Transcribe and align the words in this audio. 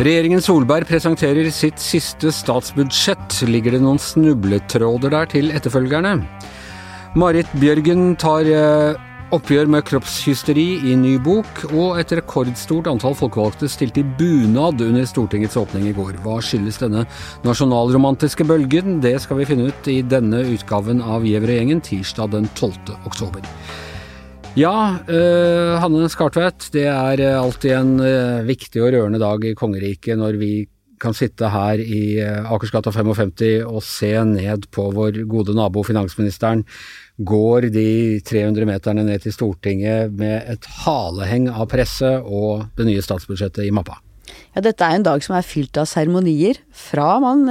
Regjeringen 0.00 0.40
Solberg 0.40 0.86
presenterer 0.88 1.50
sitt 1.52 1.76
siste 1.76 2.30
statsbudsjett. 2.32 3.42
Ligger 3.44 3.74
det 3.76 3.82
noen 3.84 3.98
snubletråder 4.00 5.12
der 5.12 5.28
til 5.28 5.50
etterfølgerne? 5.52 6.14
Marit 7.20 7.50
Bjørgen 7.60 8.14
tar 8.16 8.48
eh, 8.48 8.96
oppgjør 9.36 9.68
med 9.74 9.84
kroppshysteri 9.90 10.64
i 10.88 10.94
ny 10.96 11.18
bok, 11.20 11.66
og 11.74 12.00
et 12.00 12.14
rekordstort 12.16 12.88
antall 12.88 13.18
folkevalgte 13.18 13.68
stilte 13.68 14.00
i 14.00 14.08
bunad 14.16 14.80
under 14.86 15.04
Stortingets 15.04 15.60
åpning 15.60 15.90
i 15.90 15.94
går. 15.98 16.16
Hva 16.24 16.38
skyldes 16.40 16.80
denne 16.80 17.04
nasjonalromantiske 17.44 18.48
bølgen? 18.48 19.02
Det 19.04 19.18
skal 19.20 19.42
vi 19.42 19.50
finne 19.52 19.68
ut 19.68 19.92
i 19.92 20.00
denne 20.00 20.46
utgaven 20.54 21.04
av 21.04 21.28
Gjevrøy-gjengen 21.28 21.84
tirsdag 21.84 22.32
den 22.38 22.48
12. 22.54 22.96
oktober. 23.04 23.44
Ja, 24.58 24.98
uh, 25.06 25.78
Hanne 25.78 26.08
Skartvedt, 26.10 26.72
det 26.74 26.88
er 26.90 27.20
uh, 27.22 27.38
alltid 27.38 27.70
en 27.76 27.92
uh, 28.02 28.42
viktig 28.42 28.82
og 28.82 28.90
rørende 28.96 29.20
dag 29.22 29.44
i 29.46 29.54
kongeriket 29.54 30.18
når 30.18 30.38
vi 30.40 30.50
kan 31.00 31.14
sitte 31.16 31.48
her 31.48 31.80
i 31.80 32.18
Akersgata 32.20 32.90
55 32.92 33.62
og 33.64 33.78
se 33.86 34.10
ned 34.28 34.66
på 34.74 34.90
vår 34.92 35.22
gode 35.30 35.54
nabo 35.56 35.80
finansministeren 35.86 36.66
går 37.16 37.70
de 37.72 38.20
300 38.20 38.68
meterne 38.68 39.06
ned 39.06 39.24
til 39.24 39.32
Stortinget 39.32 40.12
med 40.12 40.44
et 40.52 40.68
haleheng 40.82 41.48
av 41.48 41.70
presse 41.72 42.12
og 42.20 42.66
det 42.76 42.90
nye 42.90 43.06
statsbudsjettet 43.06 43.64
i 43.64 43.72
mappa. 43.72 43.96
Ja, 44.50 44.62
dette 44.64 44.82
er 44.82 44.98
en 44.98 45.04
dag 45.06 45.22
som 45.22 45.36
er 45.38 45.46
fylt 45.46 45.78
av 45.78 45.86
seremonier. 45.86 46.58
Fra 46.74 47.20
man, 47.22 47.44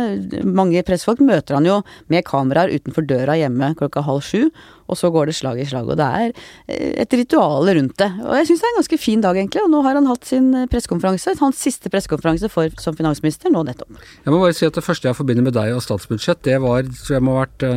mange 0.44 0.81
pressfolk 0.88 1.21
møter 1.23 1.55
han 1.55 1.67
jo 1.67 1.77
med 2.12 2.26
kameraer 2.27 2.73
utenfor 2.76 3.07
døra 3.07 3.38
hjemme 3.40 3.71
klokka 3.80 4.03
halv 4.03 4.26
sju, 4.27 4.49
og 4.90 4.99
så 4.99 5.12
går 5.13 5.30
det 5.30 5.38
slag 5.38 5.62
i 5.63 5.67
slag. 5.70 5.88
Og 5.88 5.99
det 5.99 6.09
er 6.20 6.34
eh, 6.34 6.99
et 7.05 7.16
ritual 7.16 7.71
rundt 7.77 7.96
det. 8.01 8.10
Og 8.26 8.35
jeg 8.41 8.49
syns 8.49 8.63
det 8.63 8.68
er 8.68 8.73
en 8.73 8.79
ganske 8.82 9.01
fin 9.05 9.23
dag, 9.23 9.40
egentlig. 9.40 9.63
Og 9.63 9.71
nå 9.71 9.84
har 9.88 9.96
han 9.96 10.12
hatt 10.12 10.27
sin 10.27 10.51
eh, 10.54 10.68
pressekonferanse, 10.71 11.38
hans 11.40 11.63
siste 11.63 11.91
pressekonferanse 11.93 12.51
som 12.84 12.99
finansminister, 12.99 13.54
nå 13.54 13.63
nettopp. 13.70 13.99
Jeg 14.26 14.35
må 14.35 14.43
bare 14.43 14.57
si 14.57 14.68
at 14.68 14.76
det 14.76 14.84
første 14.84 15.07
jeg 15.07 15.20
forbinder 15.20 15.48
med 15.48 15.55
deg 15.55 15.77
og 15.77 15.85
statsbudsjett, 15.85 16.43
det 16.48 16.60
var, 16.66 16.84
tror 17.05 17.20
jeg 17.20 17.27
må 17.27 17.38
ha 17.38 17.45
vært 17.48 17.70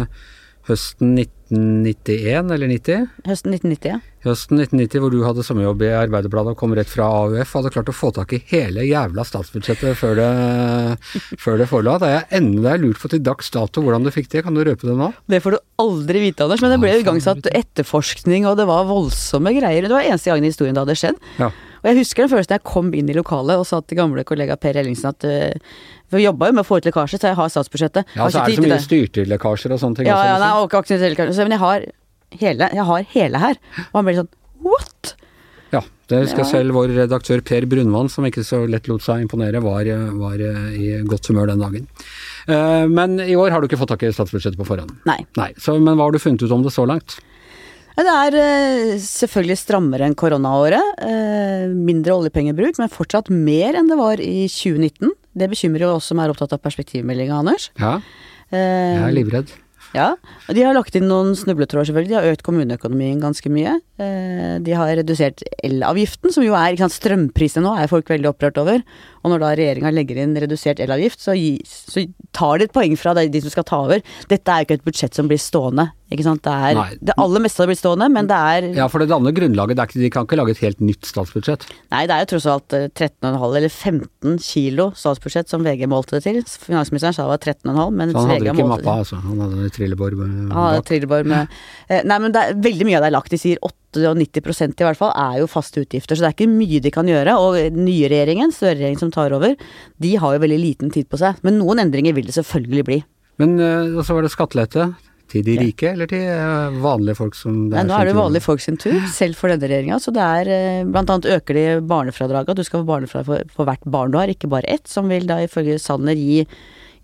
høsten 0.69 1.15
1991 1.19 2.55
eller 2.55 2.75
90? 2.75 3.07
Høsten 3.29 3.55
1990, 3.55 3.95
ja. 3.95 4.01
Høsten 4.23 4.61
1990 4.61 5.03
hvor 5.03 5.11
du 5.11 5.23
hadde 5.27 5.43
sommerjobb 5.43 5.81
i 5.83 5.89
Arbeiderbladet 5.99 6.53
og 6.55 6.59
kom 6.61 6.75
rett 6.79 6.91
fra 6.91 7.09
AUF, 7.11 7.57
hadde 7.59 7.73
klart 7.75 7.91
å 7.91 7.95
få 7.97 8.13
tak 8.15 8.35
i 8.37 8.39
hele 8.53 8.85
jævla 8.87 9.25
statsbudsjettet 9.27 9.99
før 9.99 10.15
det, 10.21 10.29
før 11.43 11.59
det 11.59 11.67
forla. 11.71 11.97
Det 11.99 12.11
er 12.15 12.37
enda 12.39 12.77
lurt 12.79 13.01
på 13.03 13.11
til 13.11 13.25
dags 13.27 13.51
dato 13.51 13.83
hvordan 13.83 14.07
du 14.07 14.13
fikk 14.15 14.31
det, 14.31 14.45
kan 14.47 14.55
du 14.55 14.63
røpe 14.63 14.87
det 14.87 14.95
nå? 14.99 15.11
Det 15.27 15.43
får 15.43 15.57
du 15.57 15.59
aldri 15.83 16.23
vite, 16.29 16.47
Anders, 16.47 16.63
men 16.63 16.77
det 16.77 16.79
ble 16.85 16.95
igangsatt 17.01 17.51
etterforskning 17.51 18.47
og 18.47 18.61
det 18.61 18.69
var 18.71 18.87
voldsomme 18.87 19.55
greier. 19.59 19.89
Det 19.89 19.97
var 19.97 20.07
eneste 20.07 20.31
gang 20.31 20.47
i 20.47 20.53
historien 20.53 20.79
det 20.79 20.85
hadde 20.85 20.99
skjedd. 21.03 21.19
Ja. 21.43 21.51
Og 21.83 21.89
jeg 21.91 21.99
husker 21.99 22.23
den 22.23 22.31
følelsen 22.31 22.55
jeg 22.55 22.63
kom 22.69 22.93
inn 22.95 23.11
i 23.11 23.17
lokalet 23.17 23.59
og 23.59 23.67
sa 23.67 23.81
til 23.83 23.99
gamle 23.99 24.23
kollega 24.23 24.55
Per 24.55 24.79
Ellingsen 24.79 25.11
at 25.11 25.27
For 25.27 26.21
vi 26.21 26.29
jobba 26.29 26.47
jo 26.47 26.55
med 26.55 26.63
å 26.63 26.69
få 26.69 26.79
ut 26.79 26.87
lekkasje, 26.87 27.19
så 27.19 27.33
jeg 27.33 27.39
har 27.41 27.51
statsbudsjettet. 27.51 28.15
Ja, 28.15 28.29
så 28.31 28.45
er 28.45 28.53
det 28.53 28.61
så 28.61 28.67
mye 28.69 28.79
styrtlekkasjer 28.85 29.75
og 29.75 29.83
sånne 29.83 29.99
ting. 29.99 30.11
Ja, 30.13 30.21
ja, 30.29 30.39
nei, 30.39 30.53
og 30.63 30.71
ikke 30.71 31.27
Men 31.27 31.57
jeg 31.57 31.63
har 31.65 31.89
hele, 32.41 32.71
jeg 32.73 32.89
har 32.89 33.11
hele 33.15 33.43
her. 33.43 33.61
Og 33.91 34.01
han 34.01 34.09
ble 34.09 34.17
sånn 34.21 34.33
what? 34.63 35.15
Ja, 35.73 35.81
det 36.11 36.19
husker 36.27 36.43
jeg 36.43 36.51
selv 36.51 36.77
vår 36.77 36.93
redaktør 36.99 37.41
Per 37.49 37.65
Brunvann, 37.71 38.11
som 38.13 38.27
ikke 38.29 38.45
så 38.45 38.61
lett 38.69 38.91
lot 38.91 39.05
seg 39.05 39.25
imponere, 39.25 39.63
var, 39.65 39.89
var 40.19 40.43
i 40.77 40.91
godt 41.09 41.31
humør 41.31 41.49
den 41.49 41.65
dagen. 41.65 41.87
Uh, 42.45 42.85
men 42.93 43.17
i 43.25 43.37
år 43.39 43.55
har 43.55 43.63
du 43.63 43.71
ikke 43.71 43.81
fått 43.81 43.95
tak 43.95 44.05
i 44.05 44.13
statsbudsjettet 44.13 44.61
på 44.61 44.69
forhånd? 44.69 44.93
Nei. 45.09 45.23
Nei. 45.41 45.53
Så, 45.57 45.79
men 45.81 45.97
hva 45.97 46.11
har 46.11 46.17
du 46.17 46.21
funnet 46.21 46.45
ut 46.45 46.53
om 46.53 46.65
det 46.67 46.75
så 46.75 46.85
langt? 46.89 47.17
Det 47.97 48.05
er 48.09 48.37
uh, 48.37 48.93
selvfølgelig 49.01 49.59
strammere 49.63 50.09
enn 50.09 50.19
koronaåret. 50.19 51.01
Mindre 51.73 52.21
oljepengebruk, 52.21 52.77
men 52.81 52.93
fortsatt 52.93 53.33
mer 53.33 53.81
enn 53.81 53.89
det 53.89 54.01
var 54.01 54.21
i 54.21 54.45
2019. 54.53 55.17
Det 55.33 55.49
bekymrer 55.49 55.87
jo 55.87 55.97
oss 55.97 56.13
som 56.13 56.21
er 56.21 56.33
opptatt 56.33 56.53
av 56.53 56.61
perspektivmeldinga, 56.61 57.41
Anders. 57.41 57.71
Ja, 57.81 57.97
jeg 58.53 59.01
er 59.01 59.15
livredd. 59.17 59.53
Ja, 59.93 60.15
og 60.49 60.57
de 60.57 60.63
har 60.65 60.73
lagt 60.77 60.97
inn 60.97 61.09
noen 61.11 61.35
snubletråder, 61.37 61.91
selvfølgelig. 61.91 62.13
De 62.15 62.17
har 62.17 62.29
økt 62.33 62.45
kommuneøkonomien 62.47 63.21
ganske 63.21 63.53
mye. 63.53 63.77
Eh, 64.03 64.59
de 64.65 64.75
har 64.77 64.93
redusert 64.99 65.43
elavgiften, 65.65 66.35
som 66.35 66.45
jo 66.45 66.57
er 66.59 66.75
ikke 66.75 66.87
sant, 66.87 66.99
Strømprisene 66.99 67.65
nå 67.65 67.73
er 67.79 67.91
folk 67.91 68.11
veldig 68.13 68.33
opprørt 68.33 68.61
over. 68.63 68.83
Og 69.23 69.31
når 69.31 69.43
da 69.43 69.51
regjeringa 69.55 69.93
legger 69.95 70.19
inn 70.23 70.35
redusert 70.35 70.83
elavgift, 70.83 71.23
så, 71.23 71.37
så, 71.69 72.05
tar 72.35 72.59
de 72.59 72.67
et 72.67 72.75
poeng 72.75 72.95
fra 72.99 73.15
de 73.15 73.43
som 73.45 73.53
skal 73.53 73.67
ta 73.69 73.83
over. 73.85 74.01
Dette 74.31 74.51
er 74.51 74.63
jo 74.63 74.67
ikke 74.67 74.79
et 74.81 74.87
budsjett 74.87 75.19
som 75.19 75.29
blir 75.31 75.39
stående. 75.39 75.91
Ikke 76.13 76.25
sant? 76.27 76.43
Det, 76.45 76.53
er, 76.53 76.97
det 77.01 77.15
aller 77.21 77.41
meste 77.45 77.63
har 77.63 77.69
blitt 77.71 77.81
stående, 77.81 78.09
men 78.13 78.29
det 78.29 78.37
er 78.37 78.67
Ja, 78.77 78.89
for 78.93 79.01
det 79.01 79.09
danner 79.13 79.33
grunnlaget. 79.37 79.79
Det 79.79 79.87
ikke, 79.89 80.01
de 80.03 80.11
kan 80.13 80.27
ikke 80.27 80.39
lage 80.41 80.57
et 80.57 80.63
helt 80.65 80.83
nytt 80.85 81.09
statsbudsjett? 81.09 81.69
Nei, 81.95 82.03
det 82.09 82.17
er 82.17 82.25
jo 82.25 82.31
tross 82.35 82.49
alt 82.53 82.75
13,5 82.75 83.31
eh, 83.31 83.47
eller 83.61 83.69
15 83.71 84.41
kilo 84.45 84.91
statsbudsjett 84.99 85.53
som 85.53 85.65
VG 85.65 85.87
målte 85.93 86.19
det 86.19 86.25
til. 86.27 86.43
Finansministeren 86.67 87.17
sa 87.17 87.29
det 87.29 87.37
var 87.37 87.45
13,5, 87.47 87.97
men 88.01 88.13
VG 88.13 88.19
målte 88.19 88.43
det 88.43 88.43
så 88.43 88.43
han 88.43 88.43
hadde 88.43 88.53
ikke 88.53 88.69
mappa, 88.75 88.99
altså? 89.05 89.23
Han 89.23 89.45
hadde 89.47 89.73
trillebår 89.79 90.19
med 91.29 91.33
med 91.33 91.47
eh, 91.89 92.03
Nei, 92.09 92.19
men 92.23 92.35
det 92.35 92.43
er, 92.43 92.59
veldig 92.63 92.89
mye 92.89 92.99
av 92.99 93.07
det 93.07 93.11
er 93.11 93.17
lagt. 93.17 93.33
De 93.33 93.41
sier 93.41 93.63
98% 94.01 94.81
i 94.81 94.87
hvert 94.87 94.99
fall 94.99 95.13
er 95.19 95.41
jo 95.43 95.51
faste 95.51 95.83
utgifter, 95.85 96.17
så 96.17 96.25
det 96.25 96.31
er 96.31 96.37
ikke 96.37 96.51
mye 96.51 96.83
de 96.83 96.93
kan 96.95 97.09
gjøre. 97.09 97.37
Og 97.39 97.59
den 97.61 97.85
nye 97.87 98.11
regjeringen, 98.11 98.55
Støre-regjeringen 98.55 99.03
som 99.05 99.15
tar 99.15 99.35
over, 99.37 99.57
de 100.03 100.13
har 100.17 100.37
jo 100.37 100.43
veldig 100.43 100.61
liten 100.61 100.93
tid 100.95 101.09
på 101.13 101.21
seg. 101.21 101.41
Men 101.47 101.61
noen 101.61 101.85
endringer 101.85 102.17
vil 102.17 102.29
det 102.29 102.37
selvfølgelig 102.39 102.87
bli. 102.89 103.01
Men 103.43 103.57
eh, 103.61 104.03
så 104.05 104.17
var 104.17 104.27
det 104.27 104.35
skattelette. 104.35 104.93
Til 105.33 105.41
de 105.47 105.55
rike, 105.57 105.87
ja. 105.87 105.95
eller 105.95 106.09
til 106.11 106.27
eh, 106.29 106.75
vanlige 106.83 107.17
folk 107.17 107.37
som 107.39 107.55
det 107.73 107.79
er 107.79 107.87
Nei, 107.87 107.89
Nå 107.89 107.95
er 107.97 108.09
det 108.11 108.17
vanlige 108.19 108.45
folk 108.45 108.61
sin 108.61 108.77
tur, 108.77 108.99
selv 109.21 109.39
for 109.39 109.49
denne 109.49 109.65
regjeringa. 109.71 109.97
Så 110.03 110.13
det 110.13 110.27
er 110.41 110.51
eh, 110.53 110.85
blant 110.85 111.09
annet 111.13 111.31
øker 111.39 111.57
de 111.57 111.65
barnefradraget. 111.89 112.59
Du 112.59 112.67
skal 112.69 112.83
få 112.83 112.91
barnefradrag 112.91 113.29
for, 113.31 113.55
for 113.57 113.71
hvert 113.71 113.87
barn 113.95 114.13
du 114.13 114.21
har, 114.21 114.33
ikke 114.33 114.51
bare 114.53 114.69
ett. 114.69 114.85
Som 114.91 115.09
vil 115.13 115.25
da 115.31 115.41
ifølge 115.45 115.81
Sanner 115.81 116.19
gi 116.19 116.43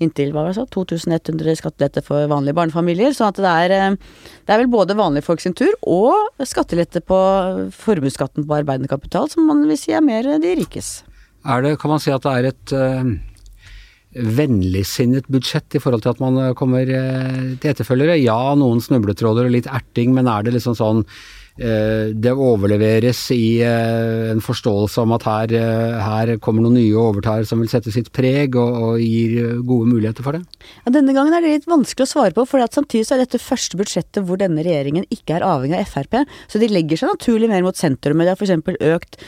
inntil 0.02 0.32
hva 0.32 0.44
var 0.44 0.52
det 0.52 0.58
så, 0.58 0.66
2100 0.74 1.58
skattelette 1.60 2.02
for 2.06 2.28
vanlige 2.30 2.56
barnefamilier. 2.58 3.14
Så 3.16 3.30
det 3.36 3.46
er, 3.48 3.74
eh, 3.76 3.96
det 4.46 4.54
er 4.54 4.62
vel 4.62 4.72
både 4.72 4.98
vanlige 4.98 5.26
folk 5.26 5.42
sin 5.44 5.56
tur 5.58 5.72
og 5.86 6.44
skattelette 6.46 7.02
på 7.04 7.18
formuesskatten 7.74 8.46
på 8.46 8.58
arbeidende 8.60 8.90
kapital, 8.90 9.28
som 9.30 9.48
man 9.48 9.64
vil 9.68 9.80
si 9.80 9.92
er 9.92 10.04
mer 10.04 10.22
de 10.38 10.54
rikes. 10.60 11.02
Er 11.46 11.62
det, 11.62 11.78
kan 11.80 11.90
man 11.90 12.02
si 12.02 12.12
at 12.12 12.22
det 12.22 12.36
er 12.36 12.52
et 12.52 12.76
vennligsinnet 14.18 15.28
budsjett 15.30 15.76
i 15.76 15.80
forhold 15.82 16.02
til 16.02 16.14
at 16.14 16.20
man 16.20 16.54
kommer 16.58 16.88
til 16.88 17.70
etterfølgere. 17.70 18.16
Ja, 18.22 18.54
noen 18.58 18.80
snubletråder 18.82 19.46
og 19.46 19.52
litt 19.52 19.68
erting, 19.68 20.14
men 20.16 20.26
er 20.26 20.42
det 20.42 20.56
liksom 20.56 20.74
sånn 20.74 21.04
Eh, 21.04 21.37
det 21.58 22.32
overleveres 22.38 23.20
i 23.34 23.60
eh, 23.66 24.30
en 24.30 24.42
forståelse 24.44 25.02
om 25.02 25.14
at 25.16 25.24
her, 25.26 25.54
eh, 25.58 25.96
her, 26.04 26.30
kommer 26.42 26.62
noen 26.62 26.76
nye 26.78 26.94
og 26.94 27.16
overtar 27.16 27.42
som 27.48 27.58
vil 27.62 27.70
sette 27.70 27.90
sitt 27.94 28.12
preg, 28.14 28.54
og, 28.58 28.76
og 28.78 29.02
gir 29.02 29.58
gode 29.66 29.90
muligheter 29.90 30.22
for 30.26 30.38
det? 30.38 30.44
Ja, 30.84 30.92
denne 30.94 31.14
gangen 31.16 31.34
er 31.34 31.42
det 31.42 31.56
litt 31.56 31.68
vanskelig 31.70 32.06
å 32.06 32.12
svare 32.12 32.34
på, 32.36 32.44
for 32.46 32.62
samtidig 32.62 33.08
så 33.08 33.16
er 33.16 33.24
dette 33.24 33.40
første 33.42 33.78
budsjettet 33.80 34.22
hvor 34.26 34.38
denne 34.40 34.62
regjeringen 34.62 35.06
ikke 35.14 35.38
er 35.38 35.46
avhengig 35.46 35.80
av 35.80 35.90
Frp. 35.90 36.20
Så 36.50 36.62
de 36.62 36.70
legger 36.70 37.00
seg 37.00 37.10
naturlig 37.10 37.50
mer 37.50 37.64
mot 37.66 37.78
sentrum. 37.78 38.22
Det 38.22 38.30
har 38.30 38.38
f.eks. 38.38 38.78
økt, 38.92 39.18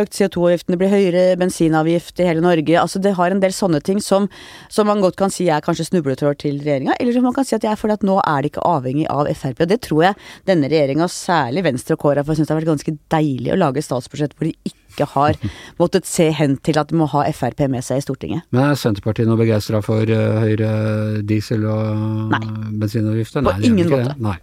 økt 0.00 0.16
CO2-avgiftene 0.18 0.80
blir 0.80 0.92
høyere, 0.92 1.24
bensinavgift 1.40 2.20
i 2.22 2.28
hele 2.30 2.44
Norge. 2.44 2.78
Altså 2.80 3.02
det 3.02 3.16
har 3.18 3.34
en 3.34 3.44
del 3.44 3.52
sånne 3.56 3.82
ting 3.84 4.00
som, 4.04 4.30
som 4.72 4.88
man 4.88 5.04
godt 5.04 5.18
kan 5.20 5.32
si 5.32 5.50
er 5.52 5.64
kanskje 5.64 5.90
snubletråd 5.90 6.40
til 6.46 6.60
regjeringa, 6.62 6.96
eller 6.96 7.16
som 7.16 7.28
man 7.28 7.36
kan 7.36 7.44
si 7.44 7.56
at 7.58 7.66
jeg 7.66 7.80
føler 7.80 8.00
at 8.00 8.06
nå 8.06 8.18
er 8.22 8.44
de 8.44 8.52
ikke 8.52 8.64
avhengig 8.72 9.08
av 9.12 9.28
Frp. 9.36 9.64
Og 9.66 9.72
det 9.72 9.82
tror 9.84 10.04
jeg 10.08 10.20
denne 10.48 10.72
regjeringa, 10.72 11.10
særlig 11.12 11.64
Venstre, 11.66 11.73
Venstre 11.74 11.96
og 11.98 12.04
KrF 12.04 12.30
har 12.30 12.38
syntes 12.38 12.48
det 12.48 12.54
har 12.54 12.62
vært 12.62 12.72
ganske 12.72 12.96
deilig 13.14 13.52
å 13.54 13.58
lage 13.58 13.82
statsbudsjett 13.82 14.34
hvor 14.38 14.48
de 14.48 14.54
ikke 14.70 15.08
har 15.14 15.38
måttet 15.82 16.08
se 16.08 16.30
hen 16.38 16.56
til 16.64 16.78
at 16.80 16.90
de 16.90 16.98
må 17.00 17.08
ha 17.10 17.26
Frp 17.34 17.66
med 17.72 17.84
seg 17.86 18.00
i 18.00 18.06
Stortinget. 18.06 18.46
Men 18.54 18.70
er 18.70 18.80
Senterpartiet 18.80 19.28
noe 19.30 19.40
begeistra 19.40 19.82
for 19.84 20.06
uh, 20.06 20.40
høyere 20.44 21.22
diesel- 21.26 21.66
og 21.66 22.34
Nei. 22.34 22.42
På 22.44 23.46
Nei, 23.46 23.60
ingen 23.66 23.90
måte. 23.90 24.18
Nei. 24.22 24.38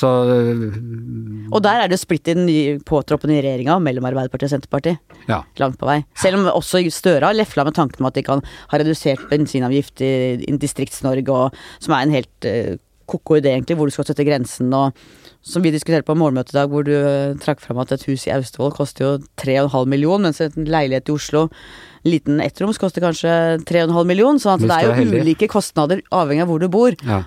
Så, 0.00 0.08
uh, 0.08 1.50
og 1.50 1.62
der 1.66 1.84
er 1.84 1.90
det 1.90 1.98
splitt 2.00 2.28
i 2.30 2.36
den 2.38 2.82
påtroppende 2.86 3.40
regjeringa 3.42 3.76
mellom 3.82 4.06
Arbeiderpartiet 4.08 4.48
og 4.48 4.54
Senterpartiet. 4.54 5.16
Ja. 5.28 5.42
Langt 5.60 5.80
på 5.80 5.88
vei. 5.88 6.00
Selv 6.18 6.40
om 6.40 6.50
også 6.52 6.84
Støre 6.94 7.28
har 7.28 7.36
lefla 7.36 7.66
med 7.68 7.76
tanken 7.76 8.04
om 8.04 8.08
at 8.08 8.16
de 8.16 8.24
kan 8.26 8.44
ha 8.70 8.80
redusert 8.80 9.26
bensinavgift 9.32 10.00
i, 10.06 10.12
i 10.46 10.54
Distrikts-Norge, 10.62 11.42
som 11.82 11.96
er 11.96 12.06
en 12.06 12.16
helt 12.16 12.48
uh, 12.48 12.78
ko-ko 13.10 13.40
idé, 13.40 13.54
egentlig, 13.54 13.76
hvor 13.78 13.90
du 13.90 13.94
skal 13.94 14.08
sette 14.08 14.26
grensen 14.26 14.70
og 14.76 14.96
som 15.40 15.64
vi 15.64 15.72
diskuterte 15.72 16.04
på 16.04 16.16
morgenmøtet 16.20 16.52
i 16.52 16.58
dag, 16.58 16.68
hvor 16.68 16.84
du 16.84 16.92
uh, 16.92 17.36
trakk 17.40 17.62
fram 17.64 17.80
at 17.80 17.94
et 17.96 18.04
hus 18.10 18.26
i 18.28 18.32
Austevoll 18.34 18.74
koster 18.76 19.06
jo 19.06 19.12
3,5 19.40 19.88
million, 19.88 20.20
mens 20.20 20.42
en 20.44 20.68
leilighet 20.68 21.08
i 21.08 21.14
Oslo, 21.14 21.46
liten 22.04 22.42
ettroms, 22.44 22.80
koster 22.80 23.04
kanskje 23.04 23.32
3,5 23.68 24.04
million. 24.08 24.36
at 24.36 24.60
det 24.60 24.76
er 24.76 24.88
jo 24.90 25.20
ulike 25.22 25.48
kostnader 25.48 26.04
avhengig 26.12 26.44
av 26.44 26.52
hvor 26.52 26.60
du 26.60 26.68
bor. 26.72 26.96
Ja. 27.06 27.24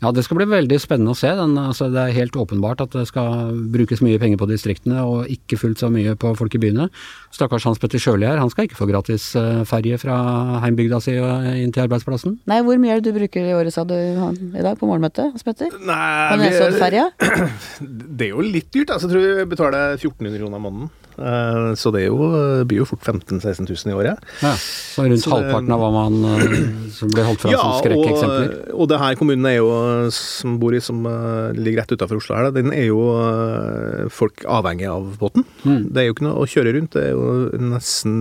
Ja, 0.00 0.10
det 0.16 0.24
skal 0.24 0.38
bli 0.38 0.46
veldig 0.48 0.78
spennende 0.80 1.12
å 1.12 1.18
se. 1.18 1.28
Den, 1.36 1.58
altså, 1.60 1.90
det 1.92 2.00
er 2.00 2.16
helt 2.16 2.36
åpenbart 2.40 2.80
at 2.80 2.94
det 2.96 3.04
skal 3.10 3.50
brukes 3.72 4.00
mye 4.04 4.20
penger 4.20 4.40
på 4.40 4.48
distriktene, 4.48 5.02
og 5.04 5.28
ikke 5.28 5.58
fullt 5.60 5.82
så 5.82 5.90
mye 5.92 6.14
på 6.20 6.32
folk 6.38 6.56
i 6.56 6.60
byene. 6.62 6.88
Stakkars 7.36 7.66
Hans 7.68 7.82
Petter 7.82 8.00
Sjøli 8.00 8.28
her, 8.28 8.40
han 8.40 8.52
skal 8.52 8.64
ikke 8.66 8.78
få 8.78 8.88
gratis 8.88 9.28
uh, 9.36 9.60
ferje 9.68 10.00
fra 10.00 10.16
heimbygda 10.64 11.02
si 11.04 11.18
og 11.20 11.50
inn 11.52 11.74
til 11.76 11.84
arbeidsplassen. 11.84 12.38
Nei, 12.48 12.62
hvor 12.64 12.80
mye 12.80 12.96
er 12.96 13.04
det 13.04 13.12
du 13.12 13.18
bruker 13.20 13.44
i 13.44 13.52
året, 13.58 13.76
sa 13.76 13.84
du 13.84 13.94
i 13.96 14.64
dag 14.64 14.80
på 14.80 14.88
morgenmøtet, 14.88 15.34
Hans 15.34 15.44
Petter? 15.44 15.76
Nei, 15.84 16.40
Nesoddferja? 16.46 17.10
Det 18.20 18.30
er 18.30 18.34
jo 18.34 18.42
litt 18.44 18.72
dyrt, 18.72 18.94
altså. 18.94 19.08
Jeg 19.08 19.14
tror 19.14 19.38
vi 19.42 19.48
betaler 19.52 19.94
1400 19.98 20.40
kroner 20.40 20.64
måneden. 20.64 20.90
Eh, 21.20 21.74
Så 21.76 21.92
det 21.94 22.02
er 22.02 22.08
jo, 22.08 22.30
blir 22.66 22.80
jo 22.80 22.86
fort 22.88 23.04
15 23.04 23.38
000-16 23.40 23.68
000 23.68 23.92
i 23.92 23.96
året. 23.98 24.22
Ja, 24.42 24.54
så 24.56 25.04
rundt 25.04 25.22
Så 25.24 25.30
halvparten 25.34 25.74
av 25.76 25.82
hva 25.84 25.90
man 25.94 26.18
eh, 26.32 26.56
som 26.96 27.12
ble 27.12 27.26
holdt 27.28 27.44
fram 27.44 27.54
som 27.58 27.76
skrekkeksempler. 27.82 28.54
og, 28.72 28.80
og 28.80 28.90
det 28.90 29.00
her 29.04 29.18
kommunen 29.20 29.46
er 29.50 29.58
jo, 29.58 29.70
som 30.16 30.58
bor 30.62 30.74
i, 30.76 30.80
som 30.84 31.04
eh, 31.06 31.52
ligger 31.60 31.82
rett 31.84 31.94
utenfor 31.96 32.20
Oslo 32.22 32.38
her, 32.40 32.50
den 32.56 32.72
er 32.72 32.88
jo 32.88 33.04
eh, 33.20 34.08
folk 34.10 34.44
avhengig 34.48 34.88
av 34.90 35.12
båten. 35.20 35.44
Mm. 35.64 35.88
Det 35.92 36.02
er 36.02 36.08
jo 36.10 36.16
ikke 36.16 36.28
noe 36.30 36.42
å 36.44 36.50
kjøre 36.50 36.74
rundt, 36.78 36.96
det 36.96 37.08
er 37.10 37.16
jo 37.16 37.64
nesten 37.70 38.20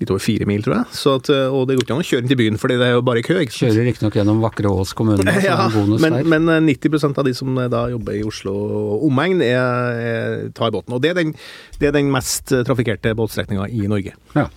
litt 0.00 0.10
over 0.10 0.22
fire 0.24 0.46
mil, 0.48 0.62
tror 0.64 0.78
jeg. 0.78 0.96
Så 0.96 1.14
at, 1.20 1.28
eh, 1.32 1.52
og 1.52 1.66
det 1.68 1.76
går 1.78 1.84
ikke 1.84 1.96
an 1.98 2.02
å 2.02 2.06
kjøre 2.08 2.24
inn 2.24 2.30
til 2.32 2.38
byen, 2.40 2.58
fordi 2.60 2.78
det 2.80 2.86
er 2.88 2.94
jo 2.96 3.02
bare 3.04 3.22
kø. 3.26 3.36
ikke 3.44 3.52
sant? 3.52 3.74
Kjører 3.74 3.88
riktignok 3.90 4.16
gjennom 4.16 4.40
vakre 4.44 4.72
Ås 4.72 4.94
kommune, 4.96 5.24
så 5.36 5.44
Ja, 5.44 5.68
bonus 5.74 6.00
men, 6.00 6.16
der. 6.18 6.30
men 6.32 6.48
eh, 6.48 6.60
90% 6.72 7.20
av 7.20 7.28
de 7.28 7.34
som 7.36 7.58
eh, 7.60 7.68
da 7.72 7.84
jobber 7.92 8.16
i 8.16 8.22
Oslo 8.26 8.54
og 8.56 9.06
omegn, 9.10 9.42
er, 9.44 10.00
er, 10.10 10.48
tar 10.56 10.72
båten. 10.74 10.96
Og 10.96 11.02
det 11.04 11.12
er 11.12 11.20
den, 11.20 11.34
det 11.78 11.90
er 11.90 11.96
den 11.98 12.10
mest 12.14 12.52
eh, 12.56 12.64
trafikkerte 12.66 13.12
båtstrekninga 13.18 13.68
i 13.68 13.84
Norge. 13.90 14.16
Ja. 14.36 14.48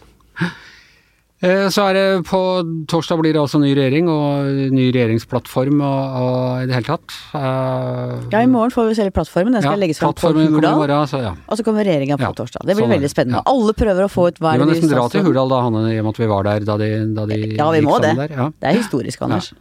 Eh, 1.44 1.68
Så 1.76 1.84
er 1.90 1.98
det 1.98 2.04
på 2.30 2.40
torsdag 2.88 3.20
blir 3.20 3.34
det 3.36 3.42
altså 3.42 3.60
ny 3.60 3.74
regjering 3.76 4.08
og 4.08 4.48
ny 4.72 4.86
regjeringsplattform 4.96 5.82
og, 5.84 6.14
og 6.24 6.62
i 6.64 6.70
det 6.70 6.78
hele 6.78 6.88
tatt. 6.88 7.16
Uh, 7.36 8.14
Ja, 8.32 8.40
i 8.46 8.48
morgen 8.48 8.72
får 8.72 8.88
vi 8.88 8.96
selve 9.02 9.12
plattformen. 9.18 9.52
Den 9.58 9.66
skal 9.66 9.76
ja, 9.76 9.82
legges 9.84 10.00
fram 10.00 10.16
på 10.16 10.32
Hurdal. 10.32 10.86
ja. 11.20 11.34
Og 11.48 11.60
så 11.60 11.66
kommer 11.68 11.84
regjeringa 11.84 12.16
på 12.22 12.30
Ja, 12.30 12.32
torsdag. 12.38 12.64
Det 12.64 12.78
blir 12.78 12.88
sånn 12.88 12.96
veldig 12.96 13.12
spennende. 13.12 13.44
Alle 13.52 13.76
prøver 13.76 14.08
å 14.08 14.12
få 14.12 14.30
ut 14.32 14.40
hva 14.40 14.56
Vi 14.56 14.64
må 14.64 14.70
nesten 14.72 14.94
dra 14.94 15.04
til 15.12 15.28
Hurdal 15.28 15.52
da, 15.52 15.60
Hanne, 15.68 15.84
i 15.92 16.00
og 16.00 16.08
med 16.08 16.16
at 16.16 16.22
vi 16.24 16.30
var 16.32 16.48
der 16.48 16.70
da 16.70 16.78
de, 16.80 16.92
da 17.18 17.28
de 17.28 17.42
Ja, 17.58 17.68
vi 17.76 17.84
må 17.84 18.00
det. 18.00 18.16
Det 18.16 18.70
er 18.72 18.80
historisk, 18.80 19.28
Anders. 19.28 19.52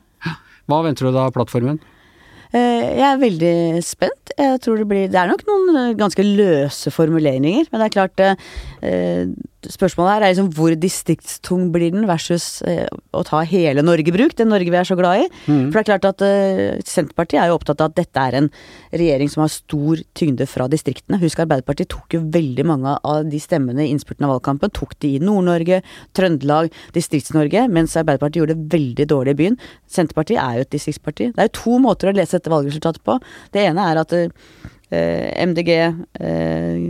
Hva 0.71 0.85
venter 0.87 1.11
du 1.11 1.17
da 1.17 1.27
av 1.27 1.35
plattformen? 1.35 1.81
Eh, 2.53 2.99
Jeg 3.01 3.07
er 3.09 3.19
veldig 3.19 3.83
spent. 3.83 4.33
Jeg 4.39 4.61
tror 4.63 4.77
det 4.79 4.87
blir 4.89 5.09
Det 5.11 5.19
er 5.19 5.27
nok 5.33 5.43
noen 5.49 5.97
ganske 5.99 6.23
løse 6.23 6.93
formuleringer, 6.93 7.67
men 7.73 7.81
det 7.81 7.87
er 7.89 7.95
klart 7.97 8.23
Spørsmålet 8.83 10.11
her 10.11 10.25
er 10.25 10.33
liksom 10.33 10.49
hvor 10.57 10.75
distriktstung 10.75 11.69
blir 11.75 11.93
den 11.95 12.09
versus 12.09 12.65
eh, 12.67 12.89
å 13.15 13.23
ta 13.23 13.45
hele 13.47 13.85
Norge 13.85 14.11
bruk, 14.15 14.35
det 14.35 14.47
Norge 14.49 14.73
vi 14.73 14.79
er 14.79 14.89
så 14.89 14.97
glad 14.99 15.23
i. 15.23 15.29
Mm. 15.47 15.69
For 15.71 15.77
det 15.79 15.83
er 15.83 15.89
klart 15.91 16.09
at 16.09 16.25
eh, 16.27 16.81
Senterpartiet 16.89 17.39
er 17.39 17.51
jo 17.51 17.59
opptatt 17.61 17.85
av 17.85 17.93
at 17.93 18.01
dette 18.01 18.25
er 18.27 18.39
en 18.41 18.49
regjering 18.91 19.31
som 19.31 19.45
har 19.45 19.53
stor 19.55 20.03
tyngde 20.19 20.49
fra 20.51 20.67
distriktene. 20.73 21.21
Husk 21.23 21.45
Arbeiderpartiet 21.45 21.93
tok 21.95 22.19
jo 22.19 22.25
veldig 22.35 22.67
mange 22.67 22.97
av 23.07 23.31
de 23.31 23.39
stemmene 23.43 23.87
i 23.87 23.95
innspurten 23.95 24.27
av 24.27 24.35
valgkampen. 24.35 24.75
Tok 24.75 24.97
de 25.05 25.15
i 25.15 25.23
Nord-Norge, 25.23 25.79
Trøndelag, 26.19 26.75
Distrikts-Norge, 26.99 27.69
mens 27.71 27.95
Arbeiderpartiet 28.01 28.43
gjorde 28.43 28.59
det 28.59 28.75
veldig 28.75 29.09
dårlig 29.15 29.37
i 29.37 29.43
byen. 29.45 29.61
Senterpartiet 29.87 30.43
er 30.43 30.59
jo 30.59 30.67
et 30.67 30.75
distriktsparti. 30.75 31.31
Det 31.31 31.39
er 31.39 31.53
jo 31.53 31.59
to 31.63 31.79
måter 31.87 32.11
å 32.11 32.19
lese 32.19 32.41
dette 32.41 32.51
valgresultatet 32.51 33.07
på. 33.07 33.21
Det 33.55 33.63
ene 33.63 33.87
er 33.93 34.03
at 34.03 34.19
eh, 34.19 34.33
MDG, 34.93 35.71
eh, 36.21 36.83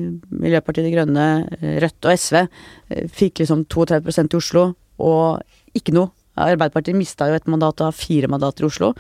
Miljøpartiet 0.43 0.89
De 0.89 0.93
Grønne, 0.95 1.27
eh, 1.61 1.77
Rødt 1.83 2.09
og 2.09 2.17
SV 2.19 2.39
eh, 2.43 3.05
fikk 3.07 3.43
liksom 3.43 3.65
32% 3.71 4.35
i 4.35 4.41
Oslo, 4.41 4.65
og 4.99 5.77
ikke 5.77 5.95
noe. 5.95 6.11
Arbeiderpartiet 6.33 6.97
mista 6.97 7.29
jo 7.29 7.37
et 7.37 7.49
mandat 7.51 7.83
av 7.85 7.93
fire 7.93 8.31
mandater 8.33 8.65
i 8.65 8.71
Oslo, 8.71 8.95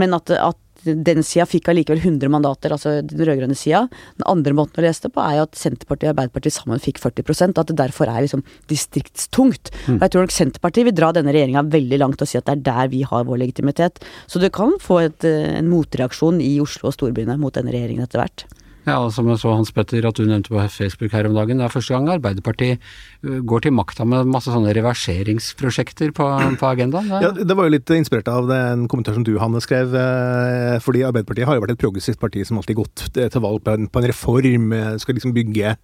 men 0.00 0.16
at, 0.16 0.32
at 0.32 0.58
den 0.84 1.24
sida 1.26 1.46
fikk 1.48 1.70
allikevel 1.70 2.00
100 2.00 2.30
mandater, 2.32 2.74
altså 2.74 2.96
den 3.04 3.24
rød-grønne 3.26 3.56
sida. 3.58 3.86
Den 4.18 4.26
andre 4.30 4.54
måten 4.56 4.80
å 4.80 4.84
lese 4.84 5.06
det 5.06 5.12
på 5.14 5.24
er 5.24 5.38
jo 5.38 5.46
at 5.46 5.58
Senterpartiet 5.58 6.08
og 6.08 6.14
Arbeiderpartiet 6.14 6.56
sammen 6.56 6.82
fikk 6.82 7.00
40 7.02 7.26
og 7.50 7.62
at 7.62 7.72
det 7.72 7.78
derfor 7.80 8.10
er 8.10 8.24
liksom 8.24 8.44
distriktstungt. 8.70 9.72
Og 9.96 10.06
jeg 10.06 10.14
tror 10.14 10.26
nok 10.26 10.36
Senterpartiet 10.36 10.88
vil 10.88 10.96
dra 10.96 11.12
denne 11.16 11.34
regjeringa 11.34 11.66
veldig 11.70 12.00
langt 12.02 12.22
og 12.22 12.30
si 12.30 12.38
at 12.40 12.48
det 12.48 12.56
er 12.58 12.64
der 12.70 12.92
vi 12.92 13.02
har 13.06 13.26
vår 13.28 13.42
legitimitet. 13.44 14.00
Så 14.26 14.42
du 14.42 14.48
kan 14.50 14.76
få 14.80 15.00
et, 15.04 15.24
eh, 15.24 15.58
en 15.58 15.68
motreaksjon 15.70 16.40
i 16.40 16.58
Oslo 16.60 16.88
og 16.90 16.96
storbyene 16.96 17.38
mot 17.38 17.54
denne 17.54 17.74
regjeringen 17.74 18.06
etter 18.06 18.22
hvert. 18.22 18.46
Ja, 18.86 18.96
og 19.04 19.10
som 19.12 19.28
jeg 19.28 19.40
så 19.42 19.52
Hans 19.52 19.72
Petter 19.76 20.06
at 20.08 20.16
du 20.16 20.24
nevnte 20.24 20.52
på 20.52 20.62
Facebook 20.72 21.12
her 21.12 21.26
om 21.28 21.34
dagen, 21.36 21.58
det 21.60 21.66
er 21.66 21.72
første 21.72 21.92
gang 21.92 22.08
Arbeiderpartiet 22.08 22.80
går 23.20 23.66
til 23.66 23.74
makta 23.76 24.06
med 24.08 24.30
masse 24.32 24.48
sånne 24.48 24.72
reverseringsprosjekter 24.76 26.14
på, 26.16 26.26
på 26.60 26.68
agendaen. 26.70 27.10
Ja, 27.20 27.30
Det 27.36 27.56
var 27.58 27.68
jo 27.68 27.74
litt 27.74 27.92
inspirert 27.92 28.30
av 28.32 28.48
den 28.48 28.86
kommentar 28.88 29.16
som 29.18 29.26
du, 29.26 29.34
Hanne, 29.42 29.60
skrev. 29.60 29.92
eh, 29.92 30.78
Fordi 30.80 31.02
Arbeiderpartiet 31.04 31.48
har 31.48 31.58
jo 31.58 31.64
vært 31.66 31.74
et 31.76 31.82
progressivt 31.82 32.20
parti 32.22 32.44
som 32.48 32.60
alltid 32.60 32.78
gått 32.80 33.04
til 33.12 33.44
valg 33.44 33.60
på 33.66 33.74
en, 33.76 33.88
på 33.92 34.00
en 34.00 34.08
reform. 34.08 34.72
eh, 34.72 34.96
Skal 35.02 35.18
liksom 35.18 35.34
bygge 35.36 35.74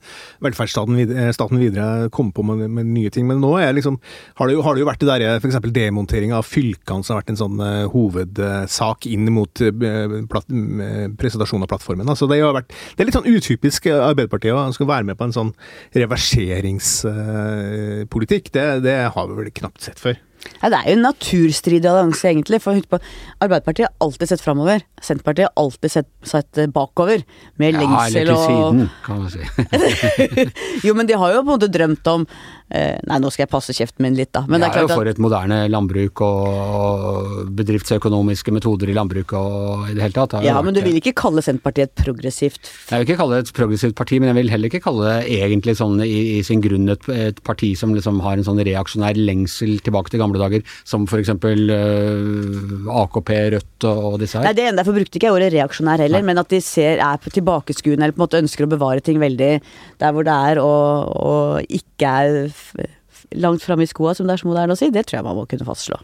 velferdsstaten 0.46 0.96
videre, 0.96 1.34
videre, 1.60 2.08
komme 2.10 2.32
på 2.32 2.46
med, 2.49 2.64
med 2.70 2.88
nye 2.94 3.12
ting. 3.12 3.28
Men 3.28 3.44
nå 3.44 3.52
liksom, 3.76 4.00
har, 4.40 4.49
det 4.49 4.56
jo, 4.56 4.64
har 4.64 4.75
det 4.75 4.84
jo 4.87 4.88
vært 4.88 5.04
det 5.04 5.10
derre 5.12 5.37
f.eks. 5.42 5.60
demonteringa 5.76 6.40
av 6.40 6.49
fylkene 6.49 7.04
som 7.04 7.14
har 7.16 7.22
vært 7.22 7.34
en 7.34 7.42
sånn 7.44 7.60
eh, 7.60 7.84
hovedsak 7.92 9.06
inn 9.12 9.28
mot 9.37 9.60
eh, 9.60 10.16
platt, 10.32 10.49
eh, 10.49 11.06
presentasjon 11.20 11.64
av 11.66 11.70
plattformen. 11.75 12.08
Altså 12.08 12.28
det, 12.31 12.40
har 12.40 12.56
vært, 12.56 12.72
det 12.94 13.00
er 13.02 13.06
litt 13.08 13.18
sånn 13.18 13.32
utypisk 13.32 13.80
eh, 13.90 13.98
Arbeiderpartiet 13.98 14.54
å 14.54 14.76
skal 14.76 14.90
være 14.90 15.06
med 15.08 15.16
på 15.18 15.24
en 15.26 15.36
sånn 15.36 15.52
reverseringspolitikk. 15.96 18.44
Det, 18.54 18.64
det 18.86 18.96
har 19.14 19.24
vi 19.30 19.34
vel 19.40 19.56
knapt 19.62 19.80
sett 19.86 19.98
før. 20.02 20.16
Ja, 20.60 20.68
det 20.70 20.78
er 20.78 20.84
jo 20.88 20.94
en 20.96 21.04
naturstridig 21.04 21.88
allianse, 21.90 22.28
egentlig. 22.30 22.60
For 22.62 22.72
på, 22.90 22.96
Arbeiderpartiet 23.42 23.86
har 23.88 23.94
alltid 24.06 24.26
sett 24.30 24.44
framover. 24.44 24.78
Senterpartiet 25.02 25.46
har 25.48 25.54
alltid 25.64 25.90
sett, 25.92 26.08
sett 26.26 26.52
bakover. 26.74 27.18
Med 27.60 27.68
ja, 27.76 27.80
eller 28.06 28.20
til 28.20 28.30
og 28.32 28.38
siden, 28.44 28.78
kan 29.04 29.14
man 29.22 29.30
si. 29.32 29.42
Jo, 30.86 30.92
men 30.98 31.06
de 31.08 31.14
har 31.18 31.28
jo 31.34 31.38
på 31.42 31.46
en 31.46 31.52
måte 31.52 31.72
drømt 31.72 32.06
om 32.12 32.20
eh, 32.26 32.32
Nei, 32.66 33.18
nå 33.22 33.30
skal 33.30 33.44
jeg 33.44 33.50
passe 33.52 33.74
kjeften 33.76 34.02
min 34.02 34.16
litt, 34.18 34.32
da. 34.34 34.42
Men 34.50 34.62
det 34.62 34.72
er 34.72 34.76
er 34.80 34.86
jo 34.86 34.96
for 34.98 35.08
et 35.08 35.20
moderne 35.22 35.58
landbruk 35.70 36.22
og 36.24 37.50
bedriftsøkonomiske 37.56 38.54
metoder 38.54 38.90
i 38.90 38.96
landbruket 38.96 39.36
og 39.38 39.90
i 39.90 39.94
det 39.96 40.04
hele 40.04 40.16
tatt. 40.16 40.36
Det 40.36 40.48
Ja, 40.48 40.58
men 40.64 40.74
du 40.74 40.80
vil 40.84 40.98
ikke 40.98 41.14
kalle 41.16 41.44
Senterpartiet 41.44 41.92
et 41.92 42.04
progressivt 42.04 42.70
Jeg 42.90 42.98
vil 42.98 43.06
ikke 43.06 43.18
kalle 43.20 43.38
det 43.38 43.46
et 43.46 43.56
progressivt 43.56 43.96
parti, 43.98 44.18
men 44.22 44.32
jeg 44.32 44.38
vil 44.40 44.52
heller 44.52 44.70
ikke 44.70 44.82
kalle 44.84 45.12
det 45.12 45.36
egentlig 45.38 45.76
sånn 45.78 46.00
i, 46.04 46.38
i 46.38 46.42
sin 46.46 46.62
grunn 46.64 46.90
et, 46.92 47.08
et 47.12 47.40
parti 47.46 47.72
som 47.78 47.94
liksom 47.96 48.20
har 48.24 48.38
en 48.38 48.46
sånn 48.46 48.62
reaksjonær 48.66 49.18
lengsel 49.20 49.78
tilbake 49.86 50.12
til 50.12 50.22
gamle 50.22 50.40
dager, 50.42 50.66
som 50.88 51.06
f.eks. 51.06 51.32
Øh, 51.36 52.90
AKP, 53.04 53.32
Rødt 53.56 53.88
og, 53.88 54.02
og 54.10 54.18
disse 54.22 54.42
Nei, 54.42 54.54
det 54.56 54.66
ene 54.66 54.80
Derfor 54.80 54.96
brukte 54.96 55.18
ikke 55.18 55.30
jeg 55.30 55.36
ordet 55.38 55.52
reaksjonær 55.54 56.02
heller, 56.04 56.24
men 56.26 56.42
at 56.42 56.50
de 56.52 56.60
ser, 56.64 57.00
er 57.02 57.22
på 57.22 57.32
tilbakeskuende 57.34 58.02
eller 58.02 58.16
på 58.16 58.22
en 58.22 58.26
måte 58.26 58.42
ønsker 58.42 58.66
å 58.66 58.72
bevare 58.74 59.04
ting 59.04 59.22
veldig 59.22 59.52
der 60.02 60.12
hvor 60.12 60.26
det 60.26 60.34
er, 60.50 60.60
og, 60.60 61.14
og 61.16 61.76
ikke 61.78 62.10
er 62.10 62.36
langt 63.34 63.64
framme 63.64 63.86
i 63.86 63.90
skoa, 63.90 64.14
som 64.14 64.26
det 64.28 64.36
er 64.36 64.42
så 64.44 64.48
moderne 64.50 64.76
å 64.76 64.78
si. 64.78 64.90
Det 64.94 65.06
tror 65.08 65.20
jeg 65.20 65.26
man 65.26 65.38
må 65.40 65.46
kunne 65.50 65.66
fastslå. 65.66 65.98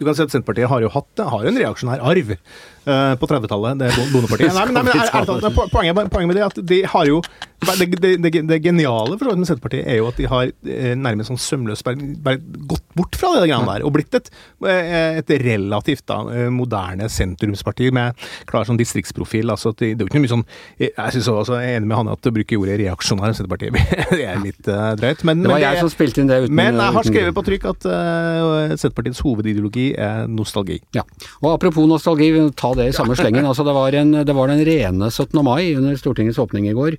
Du 0.00 0.06
kan 0.08 0.16
si 0.16 0.22
at 0.24 0.32
Senterpartiet 0.32 0.66
har 0.70 0.82
jo 0.82 0.88
hatt 0.90 1.20
har 1.30 1.44
en 1.46 1.58
reaksjonær 1.60 2.00
arv 2.10 2.30
eh, 2.34 3.12
på 3.20 3.28
30-tallet, 3.30 3.78
det 3.78 3.90
Bondepartiet. 4.10 4.50
Nei, 4.56 4.64
men, 4.66 4.74
nei, 4.74 4.82
men 4.88 4.96
er, 4.96 5.10
er, 5.14 5.32
er, 5.36 5.54
po- 5.54 5.68
poenget, 5.70 6.00
poenget 6.10 6.30
med 6.32 6.38
det 6.38 6.42
er 6.42 6.48
at 6.48 6.62
de 6.72 6.78
har 6.94 7.10
jo 7.10 7.20
Det, 7.62 7.86
det, 8.02 8.12
det, 8.22 8.42
det 8.48 8.58
geniale 8.64 9.16
for 9.18 9.36
med 9.38 9.46
Senterpartiet 9.46 9.86
er 9.86 10.00
jo 10.00 10.08
at 10.10 10.18
de 10.18 10.26
har 10.30 10.50
eh, 10.50 10.94
nærmest 10.98 11.30
sånn 11.30 11.40
sømløst 11.40 11.86
gått 11.86 12.84
bort 12.98 13.18
fra 13.18 13.32
det 13.36 13.46
greiene 13.46 13.68
der, 13.68 13.84
og 13.86 13.94
blitt 13.94 14.14
et, 14.18 14.30
eh, 14.66 15.20
et 15.20 15.30
relativt 15.44 16.04
da, 16.10 16.18
eh, 16.34 16.48
moderne 16.52 17.08
sentrumsparti 17.12 17.92
med 17.94 18.18
klar 18.50 18.66
sånn 18.68 18.80
distriktsprofil. 18.80 19.52
altså 19.54 19.72
det, 19.72 19.92
det 19.94 20.02
er 20.02 20.06
jo 20.06 20.10
ikke 20.10 20.20
noe 20.20 20.26
mye 20.26 20.34
sånn 20.34 20.46
Jeg 20.82 21.14
synes 21.14 21.28
også, 21.32 21.60
jeg 21.60 21.72
er 21.72 21.80
enig 21.80 21.90
med 21.90 21.98
Hanne 22.00 22.16
at 22.16 22.28
å 22.28 22.34
bruke 22.34 22.58
ordet 22.58 22.80
reaksjonær 22.82 23.32
om 23.32 23.38
Senterpartiet 23.38 23.78
det 24.12 24.26
er 24.26 24.42
litt 24.42 24.68
uh, 24.68 24.92
drøyt. 24.98 25.22
Men, 25.28 25.44
Det 25.44 25.52
var 25.52 25.60
men 25.60 25.64
jeg 25.64 25.82
som 25.84 25.92
spilte 25.92 26.22
inn 26.22 26.30
det 26.30 26.40
uten 26.44 26.56
men 26.58 26.80
jeg 26.80 26.96
har 26.96 27.08
skrevet 27.08 27.36
på 27.36 27.46
trykk 27.46 27.68
at 27.72 27.88
uh, 27.88 28.74
Senterpartiets 28.74 29.22
hovedideologi 29.24 29.86
er 29.94 30.26
nostalgi. 30.30 30.80
Ja, 30.96 31.04
og 31.42 31.52
apropos 31.54 31.86
nostalgi, 31.88 32.32
ta 32.58 32.72
det 32.78 32.90
i 32.90 32.96
samme 32.96 33.18
slengen. 33.18 33.46
Altså, 33.52 33.66
det, 33.66 33.72
var 33.76 33.92
en, 33.98 34.14
det 34.24 34.32
var 34.32 34.48
den 34.48 34.62
rene 34.64 35.08
17. 35.10 35.34
mai 35.44 35.74
under 35.76 35.96
Stortingets 36.00 36.38
åpning 36.40 36.70
i 36.70 36.72
går, 36.76 36.94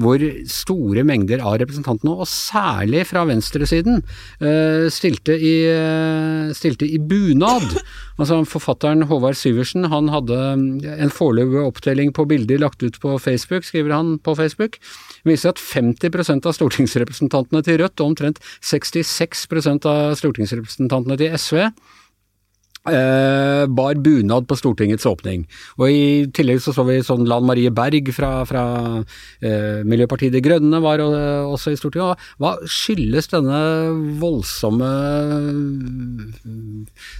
hvor 0.00 0.07
store 0.48 1.04
mengder 1.06 1.42
av 1.44 1.58
representantene, 1.60 2.14
og 2.14 2.28
særlig 2.30 3.04
fra 3.10 3.24
venstresiden, 3.28 4.02
eh, 4.40 4.88
stilte, 4.90 5.36
i, 5.36 5.54
eh, 5.68 6.54
stilte 6.54 6.88
i 6.88 6.98
bunad. 6.98 7.68
Altså 8.18 8.40
Forfatteren 8.50 9.04
Håvard 9.06 9.36
Syversen 9.38 9.84
han 9.92 10.08
hadde 10.10 10.34
en 10.34 11.12
foreløpig 11.14 11.60
opptelling 11.62 12.10
på 12.10 12.24
bilder 12.26 12.58
lagt 12.58 12.82
ut 12.82 12.98
på 12.98 13.12
Facebook, 13.22 13.62
skriver 13.62 13.94
han 13.94 14.18
på 14.18 14.34
Facebook. 14.34 14.80
viser 15.22 15.50
at 15.50 15.62
50% 15.62 16.44
av 16.44 16.56
stortingsrepresentantene 16.56 17.62
til 17.62 17.78
Rødt 17.78 18.00
og 18.00 18.10
omtrent 18.10 18.40
66% 18.58 19.86
av 19.86 20.16
stortingsrepresentantene 20.18 21.16
til 21.16 21.30
SV 21.38 21.70
bar 22.86 23.94
bunad 24.00 24.46
på 24.48 24.56
Stortingets 24.56 25.04
åpning. 25.08 25.42
Og 25.78 25.90
i 25.92 26.26
tillegg 26.34 26.60
så 26.64 26.72
så 26.72 26.84
vi 26.88 27.00
sånn 27.04 27.26
Lan 27.28 27.44
Marie 27.48 27.70
Berg 27.74 28.08
fra, 28.16 28.30
fra 28.48 28.62
eh, 29.42 29.82
Miljøpartiet 29.88 30.32
De 30.32 30.40
Grønne 30.44 30.80
var 30.84 30.98
eh, 31.04 31.44
også 31.48 31.70
i 31.74 31.78
Stortinget. 31.80 32.16
Hva 32.40 32.54
skyldes 32.64 33.28
denne 33.32 33.60
voldsomme 34.22 34.88
eh, 34.88 36.28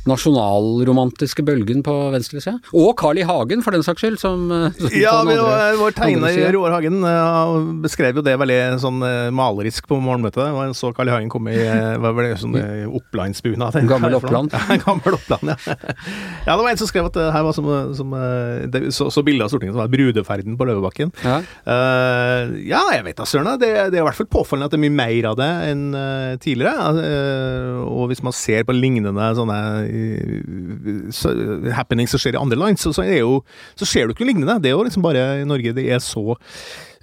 nasjonalromantiske 0.08 1.42
bølgen 1.46 1.82
på 1.86 1.94
venstresida? 2.14 2.56
Og 2.76 2.94
Carl 3.00 3.18
I. 3.20 3.24
Hagen, 3.28 3.60
for 3.64 3.72
den 3.76 3.84
saks 3.84 4.00
skyld, 4.04 4.18
som, 4.22 4.46
eh, 4.52 4.70
som 4.78 4.88
Ja, 4.96 5.12
andre- 5.20 5.76
vår 5.78 5.92
tegner. 5.98 6.52
Roar 6.54 6.72
Hagen 6.78 6.96
eh, 7.04 7.48
beskrev 7.84 8.16
jo 8.16 8.22
det 8.24 8.38
veldig 8.40 8.60
sånn 8.80 9.02
eh, 9.04 9.28
malerisk 9.34 9.86
på 9.90 9.98
morgenmøtet. 10.00 10.46
Og 10.48 10.56
så 10.78 10.86
Carl 10.96 11.08
I. 11.10 11.12
Hagen 11.18 11.28
komme 11.32 11.52
i 11.52 11.60
eh, 11.66 11.96
hva 12.00 12.10
var 12.16 12.22
det, 12.24 12.38
sånn 12.40 12.56
eh, 12.56 12.86
Opplandsbunad. 12.88 13.76
Gammel 13.88 14.14
Oppland. 14.20 14.48
Ja, 14.56 14.60
gammel 14.86 15.12
Oppland, 15.18 15.44
Ja, 16.46 16.54
det 16.54 16.62
var 16.62 16.70
en 16.70 16.80
som 16.80 16.88
skrev 16.88 17.08
at 17.08 17.16
det 17.16 17.26
her 17.34 17.44
var 17.44 17.54
som, 17.56 17.66
som 17.96 18.14
eh, 18.16 18.66
det, 18.72 18.82
så, 18.94 19.08
så 19.12 19.22
bilde 19.26 19.44
av 19.44 19.52
Stortinget 19.52 19.74
som 19.76 19.82
var 19.82 19.90
brudeferden 19.92 20.56
på 20.58 20.66
Løvebakken. 20.68 21.12
Ja. 21.24 21.40
uh, 21.68 22.54
ja, 22.64 22.80
jeg 22.94 23.04
vet 23.06 23.18
da 23.18 23.26
søren. 23.28 23.50
Det, 23.60 23.70
det 23.92 23.98
er 23.98 24.02
i 24.02 24.06
hvert 24.06 24.18
fall 24.18 24.30
påfallende 24.32 24.68
at 24.68 24.74
det 24.74 24.80
er 24.80 24.84
mye 24.86 24.96
mer 24.98 25.30
av 25.32 25.38
det 25.40 25.50
enn 25.68 25.84
uh, 25.96 26.34
tidligere. 26.42 26.92
Uh, 26.98 27.84
og 27.88 28.08
hvis 28.10 28.24
man 28.24 28.36
ser 28.36 28.66
på 28.68 28.76
lignende 28.76 29.28
sånne 29.38 29.58
eh, 29.86 31.12
så, 31.14 31.32
happenings 31.76 32.14
som 32.14 32.22
skjer 32.22 32.38
i 32.38 32.42
andre 32.42 32.58
land, 32.60 32.80
så, 32.80 32.92
så, 32.96 33.04
er 33.04 33.22
jo, 33.22 33.40
så 33.78 33.88
ser 33.88 34.06
du 34.06 34.14
ikke 34.14 34.24
noe 34.24 34.32
lignende. 34.32 34.58
Det 34.62 34.72
er 34.72 34.76
jo 34.76 34.84
liksom 34.86 35.04
bare 35.04 35.26
i 35.42 35.48
Norge 35.48 35.76
det 35.76 35.88
er 35.92 36.02
så 36.04 36.36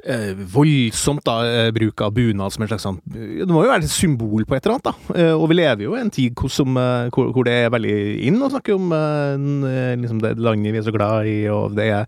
eh, 0.05 0.33
voldsomt 0.53 1.23
da, 1.25 1.35
eh, 1.49 1.71
bruk 1.75 2.01
av 2.05 2.13
bunad 2.13 2.53
som 2.53 2.63
en 2.63 2.69
slags 2.69 2.85
sånn 2.85 2.99
Det 3.09 3.47
må 3.49 3.63
jo 3.65 3.71
være 3.71 3.83
et 3.87 3.89
symbol 3.93 4.45
på 4.45 4.55
et 4.55 4.65
eller 4.65 4.77
annet, 4.77 4.89
da. 4.91 5.19
Eh, 5.19 5.33
og 5.33 5.47
vi 5.49 5.57
lever 5.59 5.83
jo 5.87 5.95
i 5.97 6.01
en 6.03 6.11
tid 6.13 6.35
hvor, 6.37 6.51
som, 6.53 6.77
eh, 6.77 7.09
hvor, 7.09 7.31
hvor 7.33 7.43
det 7.47 7.53
er 7.65 7.73
veldig 7.73 7.95
inn 8.29 8.41
å 8.45 8.51
snakke 8.53 8.75
om 8.77 8.91
liksom 10.01 10.19
det 10.21 10.35
landet 10.39 10.73
vi 10.75 10.81
er 10.81 10.85
så 10.87 10.93
glad 10.95 11.25
i, 11.29 11.39
og 11.51 11.75
det 11.77 11.87
er 11.91 12.05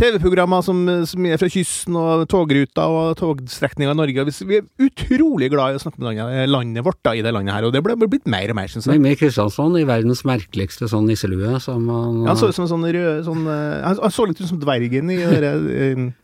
TV-programmer 0.00 0.62
som, 0.64 0.78
som 1.04 1.24
er 1.26 1.36
fra 1.40 1.48
kysten 1.50 1.96
og 1.98 2.22
togruter 2.30 2.94
og 2.94 3.16
togstrekninger 3.18 3.90
i 3.90 3.98
Norge. 3.98 4.24
Vi- 4.46 4.60
er 4.60 4.86
utrolig 4.86 5.50
glad 5.52 5.74
i 5.74 5.80
å 5.80 5.82
snakke 5.82 5.98
med 5.98 6.14
landet, 6.14 6.48
landet 6.48 6.84
vårt 6.86 7.00
da, 7.04 7.12
i 7.18 7.24
det 7.26 7.32
landet 7.34 7.52
her, 7.56 7.66
og 7.68 7.72
det 7.74 7.82
ble 7.84 7.96
blitt 8.06 8.26
mer 8.30 8.48
og 8.54 8.56
mer, 8.56 8.70
syns 8.70 8.86
jeg. 8.86 9.00
Med 9.02 9.18
Kristiansson 9.18 9.76
i 9.80 9.84
verdens 9.88 10.22
merkeligste 10.24 10.88
sånn 10.88 11.08
nisselue 11.10 11.58
som 11.60 11.88
han 11.90 12.22
Ja, 12.22 12.28
han 12.32 12.40
så 12.40 12.48
ut 12.48 12.56
som 12.56 12.64
en 12.68 12.72
sånn 12.72 12.86
rød 12.94 13.24
sånn, 13.26 13.44
Han 13.50 14.14
så 14.14 14.28
litt 14.28 14.40
ut 14.40 14.48
som 14.48 14.60
dvergen 14.62 15.10
i 15.10 15.18
det 15.42 16.14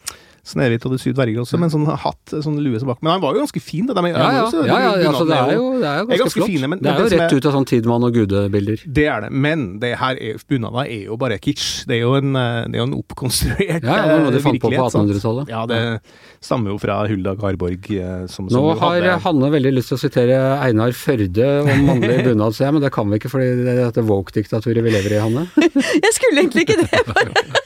Snehvit 0.47 0.85
og 0.87 0.93
de 0.95 0.99
syv 1.03 1.15
dverger 1.19 1.41
også, 1.43 1.59
med 1.59 1.67
en 1.67 1.73
sånn 1.75 1.89
hatt, 1.99 2.31
sånn 2.45 2.61
lue 2.63 2.79
bak. 2.87 3.01
Men 3.03 3.17
han 3.17 3.21
var 3.25 3.35
jo 3.35 3.41
ganske 3.43 3.61
fin, 3.61 3.85
det 3.89 3.97
der 3.99 4.03
med 4.07 4.15
ja, 4.15 4.29
ja, 4.31 4.43
også- 4.47 4.61
ja, 4.63 4.77
ja, 4.79 4.91
bunaden 4.95 5.07
altså, 5.11 5.25
det 5.27 5.37
er 5.37 5.55
jo, 5.57 5.65
det 5.81 5.89
er 5.91 5.97
jo 5.97 6.05
er 6.05 6.07
ganske, 6.07 6.19
ganske 6.23 6.39
flott. 6.39 6.51
fine, 6.53 6.69
men- 6.71 6.79
det 6.79 6.87
er 6.93 6.99
jo 7.03 7.09
det 7.09 7.19
rett 7.19 7.33
er- 7.33 7.37
ut 7.41 7.47
av 7.51 7.53
sånn 7.57 7.67
Tidemann 7.67 8.05
og 8.07 8.15
Gude-bilder. 8.15 8.79
Det 8.87 9.07
er 9.11 9.21
det, 9.27 9.31
men 9.33 9.65
det 9.83 9.91
her 9.99 10.15
er, 10.23 10.39
bunader 10.49 10.87
er 10.87 11.03
jo 11.11 11.17
bare 11.17 11.39
kitsch. 11.43 11.85
Det 11.91 11.97
er 11.99 12.01
jo 12.07 12.15
en, 12.15 12.37
eh, 12.37 12.65
det 12.71 12.75
er 12.79 12.79
jo 12.79 12.87
en 12.87 12.95
oppkonstruert 13.03 13.83
Ja, 13.83 13.97
ja, 14.07 14.19
noe 14.23 14.31
de 14.31 14.39
eh, 14.39 14.45
fant 14.47 14.61
på 14.63 14.71
på 14.71 14.87
1800-tallet. 14.87 15.49
Ja, 15.51 15.67
det 15.67 16.01
stammer 16.41 16.71
jo 16.71 16.79
fra 16.79 17.01
Hulda 17.09 17.35
Garborg. 17.35 17.83
Som, 18.31 18.49
Som, 18.49 18.63
Nå 18.63 18.79
har 18.79 19.01
hadde- 19.03 19.19
Hanne 19.27 19.51
veldig 19.51 19.75
lyst 19.75 19.89
til 19.91 19.99
å 19.99 20.01
sitere 20.01 20.39
Einar 20.63 20.93
Førde 20.95 21.63
om 21.67 21.87
mannlig 21.91 22.23
bunad, 22.23 22.55
ser 22.55 22.67
jeg, 22.71 22.75
men 22.75 22.83
det 22.83 22.93
kan 22.93 23.11
vi 23.11 23.19
ikke 23.19 23.31
fordi 23.35 23.51
det 23.65 23.75
er 23.75 23.91
dette 23.91 24.07
woke-diktaturet 24.07 24.83
vi 24.87 24.91
lever 24.95 25.17
i, 25.19 25.21
Hanne. 25.27 25.49
Jeg 26.07 26.13
skulle 26.15 26.39
egentlig 26.47 26.69
ikke 26.69 26.79
det, 26.87 27.03
bare. 27.11 27.65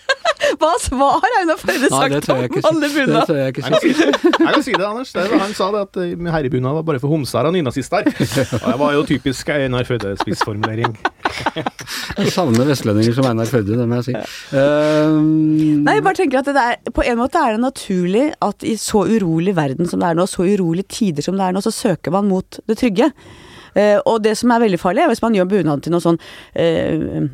Hva 0.59 0.71
svar 0.83 1.21
har 1.23 1.37
Einar 1.41 1.59
Førde 1.61 1.91
sagt 1.93 2.31
om 2.31 2.41
alle. 2.41 2.81
Det 2.81 2.91
bunad? 2.95 3.17
Jeg 3.17 3.27
tør 3.29 3.39
jeg 3.41 3.53
ikke 3.53 3.65
kan 3.67 3.77
si. 3.83 3.93
det, 3.95 4.07
jeg 4.25 4.55
kan 4.55 4.65
si 4.67 4.75
det 4.75 4.87
Anders. 4.87 5.13
Det, 5.15 5.25
han 5.43 5.55
sa 5.57 5.69
det 5.75 5.83
at 5.87 5.99
eh, 6.03 6.31
herrebunad 6.35 6.79
var 6.79 6.87
bare 6.89 7.01
for 7.03 7.13
homser 7.13 7.49
og 7.49 7.55
nynazister. 7.55 8.09
Og 8.61 8.67
det 8.67 8.77
var 8.83 8.95
jo 8.97 9.03
typisk 9.09 9.53
Einar 9.55 9.89
Førde-spissformulering. 9.89 10.97
Jeg 12.21 12.33
savner 12.35 12.69
vestlendinger 12.69 13.17
som 13.17 13.29
Einar 13.31 13.51
Førde, 13.51 13.77
det 13.79 13.89
må 13.89 14.01
jeg 14.01 14.09
si. 14.11 14.17
Um... 14.55 15.85
Nei, 15.87 15.99
jeg 15.99 16.07
bare 16.07 16.19
tenker 16.19 16.41
at 16.43 16.51
det 16.51 16.65
er, 16.65 16.81
På 16.95 17.05
en 17.07 17.21
måte 17.21 17.41
er 17.41 17.57
det 17.57 17.63
naturlig 17.63 18.27
at 18.45 18.67
i 18.67 18.75
så 18.81 19.05
urolig 19.09 19.55
verden 19.59 19.89
som 19.91 20.03
det 20.03 20.11
er 20.11 20.19
nå, 20.19 20.27
så 20.31 20.47
urolige 20.49 20.91
tider 20.91 21.27
som 21.27 21.39
det 21.39 21.47
er 21.47 21.57
nå, 21.57 21.63
så 21.65 21.73
søker 21.75 22.15
man 22.15 22.29
mot 22.31 22.61
det 22.69 22.79
trygge. 22.81 23.13
Uh, 23.71 23.99
og 24.09 24.19
det 24.25 24.35
som 24.39 24.51
er 24.51 24.65
veldig 24.65 24.81
farlig, 24.83 25.05
er 25.05 25.13
hvis 25.13 25.23
man 25.23 25.37
gjør 25.37 25.53
bunaden 25.53 25.85
til 25.85 25.95
noe 25.95 26.03
sånn 26.03 26.19
eh, 26.59 27.29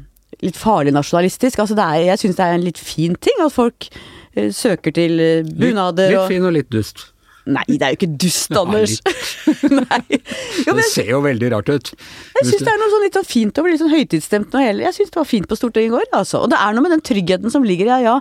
litt 0.45 0.59
farlig 0.61 0.95
nasjonalistisk. 0.97 1.61
Altså 1.63 1.77
det 1.79 1.85
er, 1.87 2.05
jeg 2.13 2.23
syns 2.25 2.39
det 2.39 2.47
er 2.47 2.57
en 2.57 2.65
litt 2.67 2.81
fin 2.81 3.17
ting 3.23 3.45
at 3.45 3.55
folk 3.55 3.89
uh, 3.93 4.49
søker 4.53 4.95
til 4.97 5.21
uh, 5.21 5.53
bunader 5.57 6.11
litt, 6.11 6.17
litt 6.17 6.25
og 6.25 6.33
fin 6.35 6.49
og 6.49 6.57
litt 6.59 6.73
dust. 6.73 7.09
Nei, 7.47 7.63
det 7.69 7.85
er 7.87 7.93
jo 7.93 7.99
ikke 8.01 8.15
dust, 8.19 8.55
Anders. 8.59 8.97
Jo, 10.67 10.73
Det 10.75 10.87
ser 10.91 11.13
jo 11.13 11.21
veldig 11.23 11.51
rart 11.53 11.69
ut. 11.71 11.93
Jeg 12.41 12.49
syns 12.49 12.65
det 12.67 12.73
er 12.73 12.81
noe 12.81 12.91
sånn 12.91 13.05
litt 13.05 13.19
sånn 13.19 13.29
fint 13.29 13.61
over, 13.61 13.71
litt 13.71 13.83
sånn 13.85 13.93
høytidsstemt 13.93 14.55
noe 14.57 14.65
hele. 14.65 14.83
Jeg 14.83 14.97
syns 14.97 15.13
det 15.15 15.21
var 15.21 15.29
fint 15.31 15.47
på 15.47 15.59
Stortinget 15.59 15.93
i 15.93 15.95
går, 15.95 16.09
altså. 16.19 16.41
Og 16.43 16.51
det 16.51 16.59
er 16.59 16.75
noe 16.75 16.83
med 16.83 16.97
den 16.97 17.05
tryggheten 17.07 17.55
som 17.55 17.67
ligger 17.67 17.87
i 17.87 17.93
ja, 17.95 18.01
ja. 18.03 18.17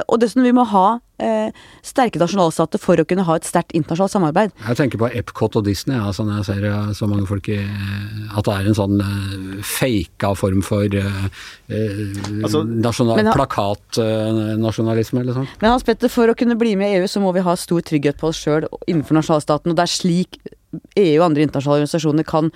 Og 0.00 0.18
og 0.18 0.24
dessuten, 0.24 0.42
vi 0.42 0.56
må 0.56 0.64
ha 0.66 0.86
eh, 0.96 1.07
sterke 1.18 2.20
nasjonalstater 2.20 2.78
for 2.78 3.00
å 3.00 3.04
kunne 3.08 3.24
ha 3.26 3.36
et 3.38 3.46
sterkt 3.46 3.74
internasjonalt 3.74 4.14
samarbeid. 4.14 4.52
Jeg 4.68 4.78
tenker 4.78 5.00
på 5.02 5.08
Epcot 5.18 5.56
og 5.58 5.64
Disney, 5.66 5.96
ja, 5.98 6.12
sånn 6.14 6.30
jeg 6.36 6.46
ser 6.46 6.66
eh, 6.68 6.92
så 6.94 7.08
mange 7.10 7.26
folk 7.26 7.48
i 7.50 7.58
At 8.38 8.46
det 8.46 8.54
er 8.54 8.68
en 8.70 8.76
sånn 8.76 9.00
uh, 9.02 9.56
faka 9.66 10.32
form 10.38 10.62
for 10.66 10.86
uh, 10.86 11.26
Altså, 11.68 12.62
nasjonal, 12.62 13.32
plakatnasjonalisme, 13.34 15.24
eller 15.24 15.40
sånn. 15.40 15.50
Men 15.60 15.74
Hans 15.74 15.86
Petter, 15.86 16.12
for 16.12 16.30
å 16.30 16.36
kunne 16.38 16.56
bli 16.60 16.76
med 16.78 16.94
i 16.94 17.00
EU, 17.00 17.10
så 17.10 17.22
må 17.22 17.32
vi 17.36 17.44
ha 17.44 17.56
stor 17.58 17.82
trygghet 17.84 18.20
på 18.20 18.30
oss 18.30 18.40
sjøl 18.44 18.68
innenfor 18.86 19.18
nasjonalstaten. 19.18 19.72
Og 19.72 19.78
det 19.78 19.84
er 19.84 19.92
slik 19.92 20.38
EU 20.72 21.18
og 21.18 21.26
andre 21.28 21.44
internasjonale 21.46 21.82
organisasjoner 21.82 22.26
kan 22.28 22.50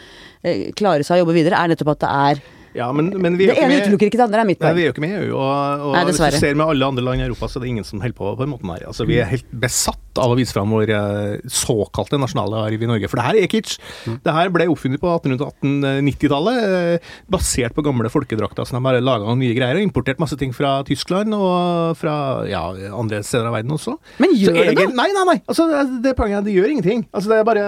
eh, 0.44 0.70
klare 0.76 1.04
seg 1.06 1.18
å 1.18 1.24
jobbe 1.24 1.36
videre, 1.36 1.58
er 1.58 1.72
nettopp 1.72 1.94
at 1.94 2.02
det 2.04 2.12
er 2.12 2.42
Ja, 2.74 2.88
men, 2.96 3.10
men 3.20 3.36
vi 3.36 3.46
Det 3.50 3.56
ene 3.60 3.80
utelukker 3.82 4.08
ikke 4.08 4.20
det 4.20 4.26
andre, 4.28 4.42
er 4.44 4.48
mitt 4.48 4.60
Nei, 4.62 4.68
poeng. 4.70 4.76
vi 4.78 4.82
er 4.84 4.88
jo 4.88 4.94
ikke 4.94 5.04
med 5.04 5.12
i 5.12 5.18
EU, 5.26 5.32
og, 5.36 5.82
og 5.88 5.96
Nei, 5.96 6.04
hvis 6.08 6.20
du 6.22 6.38
ser 6.40 6.56
med 6.56 6.66
alle 6.72 6.88
andre 6.92 7.04
land 7.04 7.20
i 7.20 7.26
Europa, 7.26 7.48
så 7.52 7.60
er 7.60 7.66
det 7.66 7.72
ingen 7.74 7.84
som 7.88 8.00
holder 8.00 8.16
på 8.16 8.30
på 8.32 8.46
den 8.46 8.52
måten 8.54 8.72
her. 8.72 8.86
Altså, 8.88 9.04
vi 9.08 9.18
er 9.20 9.28
helt 9.28 9.48
besatt 9.64 10.11
av 10.20 10.32
å 10.32 10.36
vise 10.38 10.54
fram 10.54 10.72
vår 10.72 10.90
eh, 10.92 11.44
såkalte 11.48 12.18
nasjonale 12.20 12.64
arv 12.68 12.82
i 12.84 12.88
Norge. 12.90 13.08
For 13.10 13.20
det 13.20 13.26
her 13.26 13.38
er 13.40 13.50
kitsch. 13.50 13.78
Det 14.24 14.34
her 14.34 14.50
ble 14.52 14.66
oppfunnet 14.72 15.00
på 15.02 15.10
1890-tallet, 15.16 16.58
eh, 16.98 17.12
basert 17.32 17.76
på 17.76 17.84
gamle 17.86 18.10
folkedrakter 18.12 18.68
som 18.68 18.78
de 18.78 18.88
har 18.88 19.00
laga 19.02 19.36
nye 19.38 19.56
greier, 19.56 19.78
og 19.78 19.86
importert 19.86 20.20
masse 20.22 20.36
ting 20.40 20.52
fra 20.56 20.74
Tyskland 20.86 21.34
og 21.36 21.96
fra 22.00 22.14
ja, 22.50 22.64
andre 22.92 23.22
steder 23.26 23.48
av 23.48 23.56
verden 23.56 23.74
også. 23.76 23.96
Men 24.22 24.34
gjør 24.36 24.58
Så 24.58 24.66
det 24.68 24.76
noe? 24.78 24.96
Nei, 25.02 25.08
nei, 25.16 25.24
nei. 25.32 25.38
Altså, 25.46 25.68
det 26.02 26.12
er 26.12 26.18
poenget 26.18 26.40
er, 26.40 26.46
det 26.46 26.56
gjør 26.56 26.74
ingenting. 26.74 27.06
Altså, 27.12 27.32
det 27.32 27.40
er 27.40 27.48
bare 27.48 27.66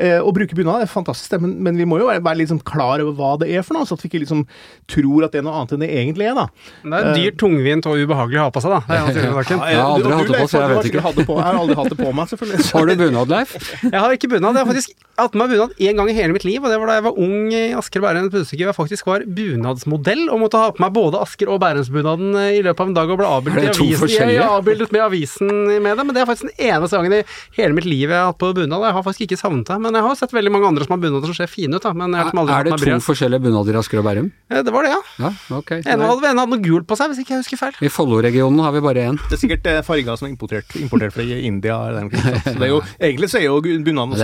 eh, 0.00 0.18
Å 0.20 0.34
bruke 0.34 0.56
bunad 0.58 0.84
er 0.84 0.90
fantastisk, 0.90 1.36
men, 1.42 1.56
men 1.64 1.78
vi 1.78 1.86
må 1.88 2.00
jo 2.00 2.10
være, 2.10 2.24
være 2.26 2.42
liksom 2.42 2.62
klar 2.66 3.02
over 3.04 3.14
hva 3.18 3.32
det 3.42 3.50
er 3.54 3.64
for 3.66 3.78
noe, 3.78 3.88
så 3.88 3.96
at 3.96 4.04
vi 4.04 4.10
ikke 4.10 4.24
liksom 4.24 4.44
tror 4.90 5.26
at 5.26 5.34
det 5.34 5.42
er 5.42 5.46
noe 5.46 5.60
annet 5.60 5.76
enn 5.76 5.84
det 5.84 5.90
egentlig 6.00 6.28
er, 6.30 6.38
da. 6.38 6.46
Det 6.82 7.00
er 7.00 7.10
dyrt, 7.16 7.38
tungvint 7.40 7.86
og 7.90 8.00
ubehagelig 8.02 8.40
å 8.40 8.48
ha 8.48 8.54
på 8.54 8.64
seg, 8.64 8.74
da. 8.74 8.82
Det 8.90 9.24
er. 9.24 9.38
Jeg 9.70 9.78
har 9.78 9.86
aldri 9.86 10.14
hatt 10.14 10.30
det 10.30 10.38
på, 10.40 10.46
så 10.50 10.60
jeg 10.60 10.70
vet 10.70 10.86
ikke. 10.90 11.02
Jeg 11.02 11.59
har 11.60 11.66
aldri 11.68 11.78
hatt 11.78 11.92
det 11.94 12.00
på 12.00 12.10
meg, 12.16 12.32
selvfølgelig. 12.32 12.66
Har 12.72 12.90
du 12.90 12.96
bunad, 13.04 13.32
Leif? 13.36 13.54
Jeg 13.84 13.96
har 14.00 14.16
ikke 14.16 14.32
bunad. 14.34 14.56
Jeg 14.56 14.64
har 14.64 14.72
faktisk 14.72 14.96
hatt 15.26 15.34
på 15.34 15.40
meg 15.40 15.52
bunad 15.52 15.74
én 15.80 15.98
gang 15.98 16.10
i 16.10 16.14
hele 16.16 16.34
mitt 16.34 16.46
liv, 16.46 16.62
og 16.62 16.72
det 16.72 16.78
var 16.80 16.90
da 16.90 16.96
jeg 16.98 17.04
var 17.06 17.18
ung 17.24 17.52
i 17.52 17.62
Asker 17.78 18.00
og 18.02 18.06
Bærum 18.06 18.30
Budstikke. 18.32 18.66
Jeg 18.66 18.76
faktisk 18.76 19.08
var 19.08 19.24
bunadsmodell 19.38 20.26
og 20.30 20.40
måtte 20.44 20.60
ha 20.60 20.70
på 20.74 20.82
meg 20.84 20.94
både 20.96 21.20
Asker 21.22 21.50
og 21.52 21.60
Bærumsbunaden 21.62 22.36
eh, 22.40 22.58
i 22.58 22.62
løpet 22.64 22.84
av 22.84 22.90
en 22.90 22.96
dag 22.96 23.12
og 23.12 23.20
ble 23.20 23.28
avbildet 23.30 23.64
i 23.64 23.70
avisen. 23.70 24.14
Jeg 24.14 24.38
er 24.38 24.54
avbildet 24.56 24.94
med 24.94 25.04
avisen 25.04 25.50
med 25.82 25.98
det, 25.98 26.06
men 26.06 26.16
det 26.16 26.22
er 26.24 26.28
faktisk 26.30 26.50
den 26.50 26.70
eneste 26.70 27.00
gangen 27.00 27.16
i 27.20 27.22
hele 27.58 27.76
mitt 27.76 27.88
liv 27.88 28.06
jeg 28.08 28.16
har 28.16 28.30
hatt 28.30 28.40
på 28.40 28.52
bunad. 28.56 28.86
Jeg 28.88 28.96
har 28.96 29.06
faktisk 29.06 29.26
ikke 29.28 29.40
savnet 29.40 29.68
det, 29.70 29.78
men 29.84 29.98
jeg 29.98 30.06
har 30.06 30.18
sett 30.20 30.34
veldig 30.36 30.54
mange 30.54 30.70
andre 30.70 30.86
som 30.86 30.96
har 30.96 31.02
bunader 31.04 31.32
som 31.32 31.38
ser 31.38 31.50
fine 31.50 31.76
ut, 31.78 31.84
da. 31.84 31.94
Men 31.96 32.14
jeg 32.14 32.22
har 32.22 32.30
liksom 32.30 32.42
aldri 32.44 32.54
Er 32.54 32.58
hatt 32.60 32.70
det 32.70 32.90
meg 32.90 33.02
to 33.04 33.08
forskjellige 33.10 33.44
bunader 33.46 33.78
i 33.78 33.80
Asker 33.82 34.02
og 34.02 34.08
Bærum? 34.08 34.30
Det 34.50 34.74
var 34.74 34.86
det, 34.86 34.94
ja. 34.94 35.00
Ja, 35.20 35.32
okay, 35.58 35.82
En 35.84 36.04
hadde, 36.04 36.30
en 36.30 36.42
hadde 36.42 36.54
noe 36.54 36.64
gult 36.64 36.88
på 36.90 36.98
seg, 36.98 37.12
hvis 37.12 37.22
ikke 37.22 37.36
jeg 37.36 37.44
husker 37.44 37.60
feil. 37.60 37.76
I 37.84 37.92
Follo-regionen 37.92 38.62
har 38.64 38.74
vi 38.74 38.82
bare 38.84 39.06
én. 39.10 39.20
Det 39.28 39.38
er 39.38 39.42
sikkert 39.44 39.68
eh, 39.70 39.80
farger 39.86 40.18
som 40.18 40.28
er 40.28 40.34
importert, 40.34 40.74
importert 40.80 41.14
fra 41.14 41.24
India. 41.24 41.76
eller 41.88 42.08
noe 42.08 42.16
sånt. 42.16 42.42
Så 42.46 42.56
det 42.56 42.66
er 42.66 42.72
jo, 42.72 42.80
egentlig 43.10 43.30
så 43.32 43.40
er 43.40 43.46
jo 43.46 43.60
bunaden 43.60 44.16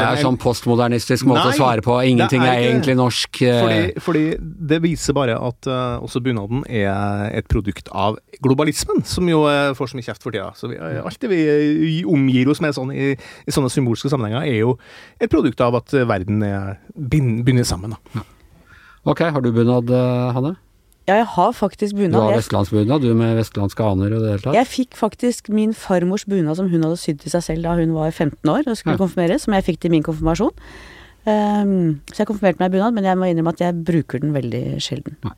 Postmodernistisk 0.86 1.26
måte 1.28 1.44
Nei, 1.44 1.54
å 1.54 1.58
svare 1.58 1.82
på. 1.84 1.96
Ingenting 2.06 2.42
er 2.42 2.52
er 2.52 2.64
egentlig 2.70 2.96
norsk. 2.96 3.42
eh, 3.42 3.60
Fordi, 3.60 4.00
fordi 4.00 4.24
det 4.70 4.80
viser 4.82 5.16
bare 5.16 5.36
at 5.36 5.66
uh, 5.66 6.02
også 6.02 6.22
bunaden 6.22 6.64
er 6.68 7.30
et 7.36 7.48
produkt 7.48 7.88
av 7.92 8.18
globalismen, 8.42 9.02
som 9.04 9.26
jo 9.28 9.44
uh, 9.46 9.74
får 9.74 9.92
så 9.92 9.98
mye 9.98 10.06
kjeft 10.06 10.22
for 10.22 10.34
tida. 10.34 10.52
Så 10.56 10.70
vi, 10.70 10.78
uh, 10.78 11.02
alt 11.04 11.20
det 11.20 11.30
vi 11.30 12.04
omgir 12.06 12.48
oss 12.48 12.60
med 12.60 12.76
sånn, 12.76 12.92
i, 12.94 13.14
i 13.16 13.54
sånne 13.54 13.70
symbolske 13.72 14.10
sammenhenger, 14.12 14.46
er 14.46 14.62
jo 14.62 14.76
et 15.20 15.30
produkt 15.32 15.60
av 15.60 15.76
at 15.80 15.92
verden 16.06 16.42
er 16.46 16.78
bind, 16.94 17.44
sammen. 17.66 17.96
Da. 17.96 18.24
Ok, 19.06 19.22
har 19.22 19.40
du 19.42 19.52
bunad, 19.54 19.90
Hanne? 20.34 20.56
Ja, 21.06 21.20
jeg 21.20 21.26
har 21.36 21.52
faktisk 21.54 21.94
Du 21.94 22.18
har 22.18 22.32
vestlandsbunad, 22.34 23.00
du 23.00 23.14
med 23.14 23.36
vestlandske 23.38 23.84
aner 23.84 24.10
og 24.16 24.22
det 24.24 24.30
hele 24.32 24.42
tatt? 24.42 24.54
jeg 24.58 24.66
fikk 24.66 24.96
faktisk 24.98 25.48
min 25.54 25.72
farmors 25.72 26.24
bunad 26.26 26.56
som 26.58 26.68
hun 26.68 26.82
hadde 26.82 26.98
sydd 26.98 27.20
til 27.22 27.30
seg 27.30 27.42
selv 27.46 27.62
da 27.62 27.76
hun 27.78 27.94
var 27.94 28.10
15 28.10 28.42
år 28.50 28.66
og 28.66 28.76
skulle 28.76 28.96
Ja. 28.98 29.04
konfirmeres, 29.04 29.42
som 29.46 29.54
jeg 29.54 29.64
fikk 29.64 29.78
til 29.80 29.90
min 29.94 30.02
konfirmasjon. 30.02 30.50
Um, 31.26 32.00
så 32.12 32.22
jeg 32.22 32.26
konfirmerte 32.28 32.58
meg 32.62 32.70
i 32.70 32.76
bunad, 32.78 32.94
men 32.94 33.04
jeg 33.04 33.18
må 33.18 33.26
innrømme 33.26 33.50
at 33.54 33.58
jeg 33.60 33.84
bruker 33.84 34.20
den 34.22 34.32
veldig 34.34 34.78
sjelden. 34.82 35.16
Nei, 35.24 35.32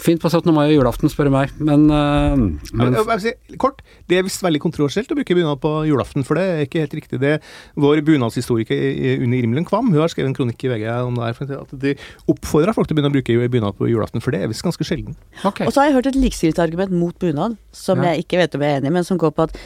fint 0.00 0.20
på 0.22 0.30
17. 0.30 0.52
mai 0.54 0.66
og 0.70 0.74
julaften, 0.82 1.10
spør 1.12 1.28
du 1.28 1.32
meg. 1.34 1.50
Men, 1.58 1.86
uh, 1.90 2.36
men 2.72 2.94
Jeg, 2.96 3.06
jeg, 3.06 3.20
si, 3.24 3.56
kort, 3.60 3.82
det 4.10 4.18
er 4.18 4.26
visst 4.26 4.42
veldig 4.44 4.60
kontroversielt 4.62 5.10
å 5.12 5.16
bruke 5.18 5.36
bunad 5.38 5.60
på 5.62 5.72
julaften, 5.88 6.24
for 6.26 6.34
det 6.38 6.44
er 6.48 6.64
ikke 6.66 6.82
helt 6.84 6.96
riktig. 7.00 7.20
Det 7.22 7.34
vår 7.80 8.02
bunadshistoriker 8.06 8.74
i- 8.74 9.18
Unni 9.24 9.42
Rimlen 9.44 9.64
Kvam 9.68 9.90
hun 9.92 10.00
har 10.00 10.08
skrevet 10.12 10.30
en 10.32 10.34
kronikk 10.38 10.64
i 10.64 10.72
VG 10.72 10.86
om 11.06 11.14
det 11.14 11.24
her, 11.30 11.32
for 11.38 11.54
at 11.60 11.74
de 11.84 11.94
oppfordrer 12.28 12.74
folk 12.76 12.88
til 12.88 12.96
å 12.96 13.00
begynne 13.00 13.12
å 13.12 13.16
bruke 13.18 13.50
bunad 13.50 13.78
på 13.78 13.88
julaften, 13.90 14.20
for 14.24 14.30
det 14.32 14.42
er 14.42 14.48
visst 14.52 14.62
ganske 14.66 14.84
sjelden. 14.86 15.16
ok. 15.44 15.62
Og 15.66 15.72
så 15.72 15.80
har 15.82 15.90
jeg 15.90 15.98
hørt 16.00 16.06
et 16.12 16.20
likestillingsargument 16.20 16.90
mot 16.92 17.18
bunad, 17.18 17.56
som 17.72 18.02
Ja. 18.02 18.12
jeg 18.14 18.26
ikke 18.26 18.38
vet 18.38 18.54
om 18.54 18.60
jeg 18.62 18.74
er 18.76 18.80
enig 18.80 18.86
i, 18.92 18.96
men 18.98 19.04
som 19.04 19.18
går 19.18 19.32
på 19.36 19.42
at 19.48 19.56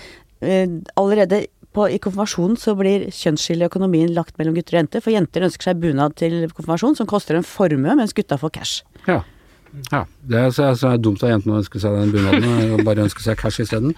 uh, 0.45 0.81
allerede 0.97 1.47
på, 1.75 1.88
i 1.90 1.99
konfirmasjonen 1.99 2.54
så 2.57 2.76
blir 2.78 3.09
kjønnsskillet 3.11 3.64
i 3.66 3.69
økonomien 3.69 4.12
lagt 4.14 4.37
mellom 4.38 4.54
gutter 4.54 4.76
og 4.76 4.85
jenter, 4.85 5.00
for 5.02 5.11
jenter 5.11 5.43
ønsker 5.43 5.62
seg 5.73 5.81
bunad 5.83 6.14
til 6.14 6.47
konfirmasjon 6.54 6.95
som 6.95 7.07
koster 7.11 7.35
en 7.35 7.43
formue, 7.43 7.97
mens 7.99 8.12
gutta 8.14 8.38
får 8.38 8.52
cash. 8.54 8.83
Ja. 9.09 9.25
Ja. 9.90 10.04
Det 10.25 10.40
er 10.40 10.50
så, 10.54 10.71
så 10.78 10.88
er 10.90 10.99
det 10.99 11.04
dumt 11.04 11.23
av 11.25 11.33
jentene 11.33 11.57
å 11.57 11.61
ønske 11.61 11.81
seg 11.83 11.97
den 11.99 12.12
bunaden, 12.14 12.75
og 12.75 12.85
bare 12.87 13.04
ønske 13.04 13.25
seg 13.25 13.38
cash 13.40 13.62
isteden. 13.64 13.95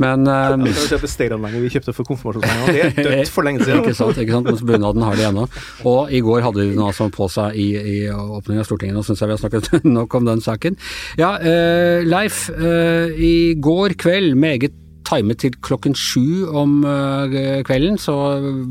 Men 0.00 0.24
um, 0.24 0.66
Jeg 0.66 0.76
skal 0.76 0.94
kjøpe 0.94 1.10
steiranlegget 1.10 1.64
vi 1.64 1.70
kjøpte 1.74 1.94
for 1.96 2.08
konfirmasjonspenger. 2.08 2.94
Det 2.96 3.04
er 3.04 3.18
dødt 3.20 3.32
for 3.34 3.46
lenge 3.46 3.64
siden. 3.64 3.82
Ikke 3.82 3.96
sant, 3.98 4.20
ikke 4.22 4.36
sant, 4.36 4.48
mens 4.48 4.64
bunaden 4.66 5.04
har 5.04 5.18
de 5.18 5.26
ennå. 5.28 5.46
Og 5.88 6.12
i 6.14 6.22
går 6.24 6.44
hadde 6.46 6.62
de 6.62 6.70
den 6.72 6.84
altså 6.86 7.10
på 7.12 7.28
seg 7.32 7.58
i, 7.60 7.68
i 7.76 7.96
åpningen 8.08 8.62
av 8.62 8.68
Stortinget. 8.68 8.96
Nå 8.96 9.04
syns 9.06 9.20
jeg 9.20 9.30
vi 9.30 9.36
har 9.36 9.42
snakket 9.42 9.84
nok 9.98 10.16
om 10.18 10.30
den 10.30 10.44
saken. 10.44 10.78
Ja, 11.20 11.34
uh, 11.42 12.06
Leif. 12.08 12.46
Uh, 12.54 13.12
I 13.12 13.34
går 13.60 13.98
kveld, 14.00 14.32
meget 14.38 14.78
timet 15.12 15.42
til 15.42 15.56
klokken 15.60 15.94
sju 15.98 16.48
om 16.56 16.82
eh, 16.88 17.60
kvelden, 17.66 17.98
så 18.00 18.14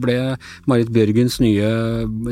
ble 0.01 0.35
Marit 0.69 0.91
Bjørgens 0.93 1.39
nye 1.43 1.67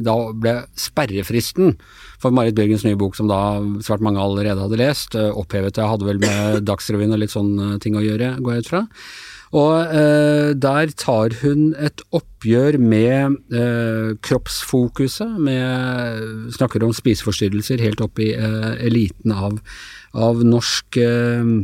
Da 0.06 0.16
ble 0.34 0.56
sperrefristen 0.80 1.76
for 2.20 2.36
Marit 2.36 2.58
Bjørgens 2.58 2.86
nye 2.88 3.00
bok, 3.00 3.18
som 3.18 3.30
da 3.32 3.60
svært 3.86 4.04
mange 4.06 4.22
allerede 4.22 4.62
hadde 4.66 4.80
lest, 4.82 5.16
eh, 5.16 5.32
opphevet. 5.32 5.80
Jeg 5.80 5.92
hadde 5.92 6.08
vel 6.08 6.22
med 6.22 6.62
Dagsrevyen 6.70 7.16
og 7.16 7.24
litt 7.24 7.36
sånne 7.36 7.80
ting 7.84 7.98
å 7.98 8.06
gjøre, 8.06 8.36
går 8.44 8.58
jeg 8.58 8.66
ut 8.66 8.72
fra. 8.74 8.86
Og 9.58 9.96
eh, 9.98 10.52
der 10.54 10.92
tar 10.94 11.34
hun 11.42 11.72
et 11.82 12.04
oppgjør 12.14 12.78
med 12.78 13.40
eh, 13.50 14.12
kroppsfokuset, 14.22 15.40
med 15.42 16.54
Snakker 16.54 16.86
om 16.86 16.94
spiseforstyrrelser 16.94 17.82
helt 17.82 18.04
opp 18.06 18.22
i 18.22 18.30
eh, 18.36 18.72
eliten 18.86 19.34
av, 19.34 19.58
av 20.14 20.44
norsk 20.46 21.00
eh, 21.02 21.56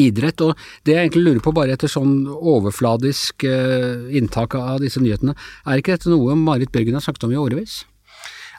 idrett. 0.00 0.40
Og 0.46 0.56
det 0.88 0.94
jeg 0.96 1.02
egentlig 1.04 1.26
lurer 1.26 1.42
på, 1.44 1.52
bare 1.56 1.76
etter 1.76 1.92
sånn 1.92 2.22
overfladisk 2.36 3.44
eh, 3.48 4.08
inntak 4.16 4.56
av 4.56 4.80
disse 4.84 5.02
nyhetene, 5.02 5.36
er 5.66 5.82
ikke 5.82 5.98
dette 5.98 6.12
noe 6.12 6.38
Marit 6.38 6.72
Bjørgen 6.72 6.96
har 6.96 7.04
snakket 7.04 7.28
om 7.28 7.36
i 7.36 7.40
årevis? 7.40 7.82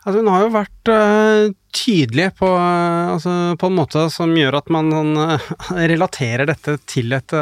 Altså, 0.08 0.22
hun 0.24 0.30
har 0.32 0.44
jo 0.46 0.52
vært 0.54 0.90
uh, 0.94 1.46
tydelig 1.76 2.30
på, 2.40 2.48
uh, 2.48 3.14
altså, 3.18 3.32
på 3.60 3.68
en 3.68 3.76
måte 3.76 4.06
som 4.14 4.32
gjør 4.40 4.62
at 4.62 4.70
man 4.72 4.94
øh, 4.96 5.50
relaterer 5.92 6.48
dette 6.48 6.78
til 6.88 7.12
et 7.18 7.36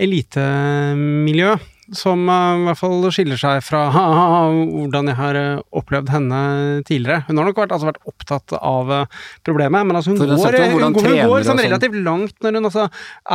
elitemiljø. 0.00 1.58
Som 1.96 2.26
i 2.28 2.64
hvert 2.66 2.76
fall 2.76 3.06
skiller 3.16 3.38
seg 3.40 3.62
fra 3.64 3.86
hvordan 3.92 5.08
jeg 5.08 5.16
har 5.16 5.38
opplevd 5.80 6.10
henne 6.12 6.40
tidligere. 6.84 7.22
Hun 7.30 7.40
har 7.40 7.48
nok 7.48 7.62
vært, 7.62 7.72
altså, 7.72 7.88
vært 7.88 8.10
opptatt 8.12 8.56
av 8.58 8.92
problemet, 9.44 9.88
men 9.88 9.96
altså, 9.96 10.12
hun, 10.12 10.20
går, 10.20 10.58
hun, 10.72 10.96
går, 10.96 11.08
hun 11.08 11.22
går 11.32 11.46
sånn 11.46 11.54
sånn. 11.54 11.62
relativt 11.64 12.00
langt 12.04 12.36
når 12.44 12.58
hun 12.58 12.68
altså, 12.68 12.88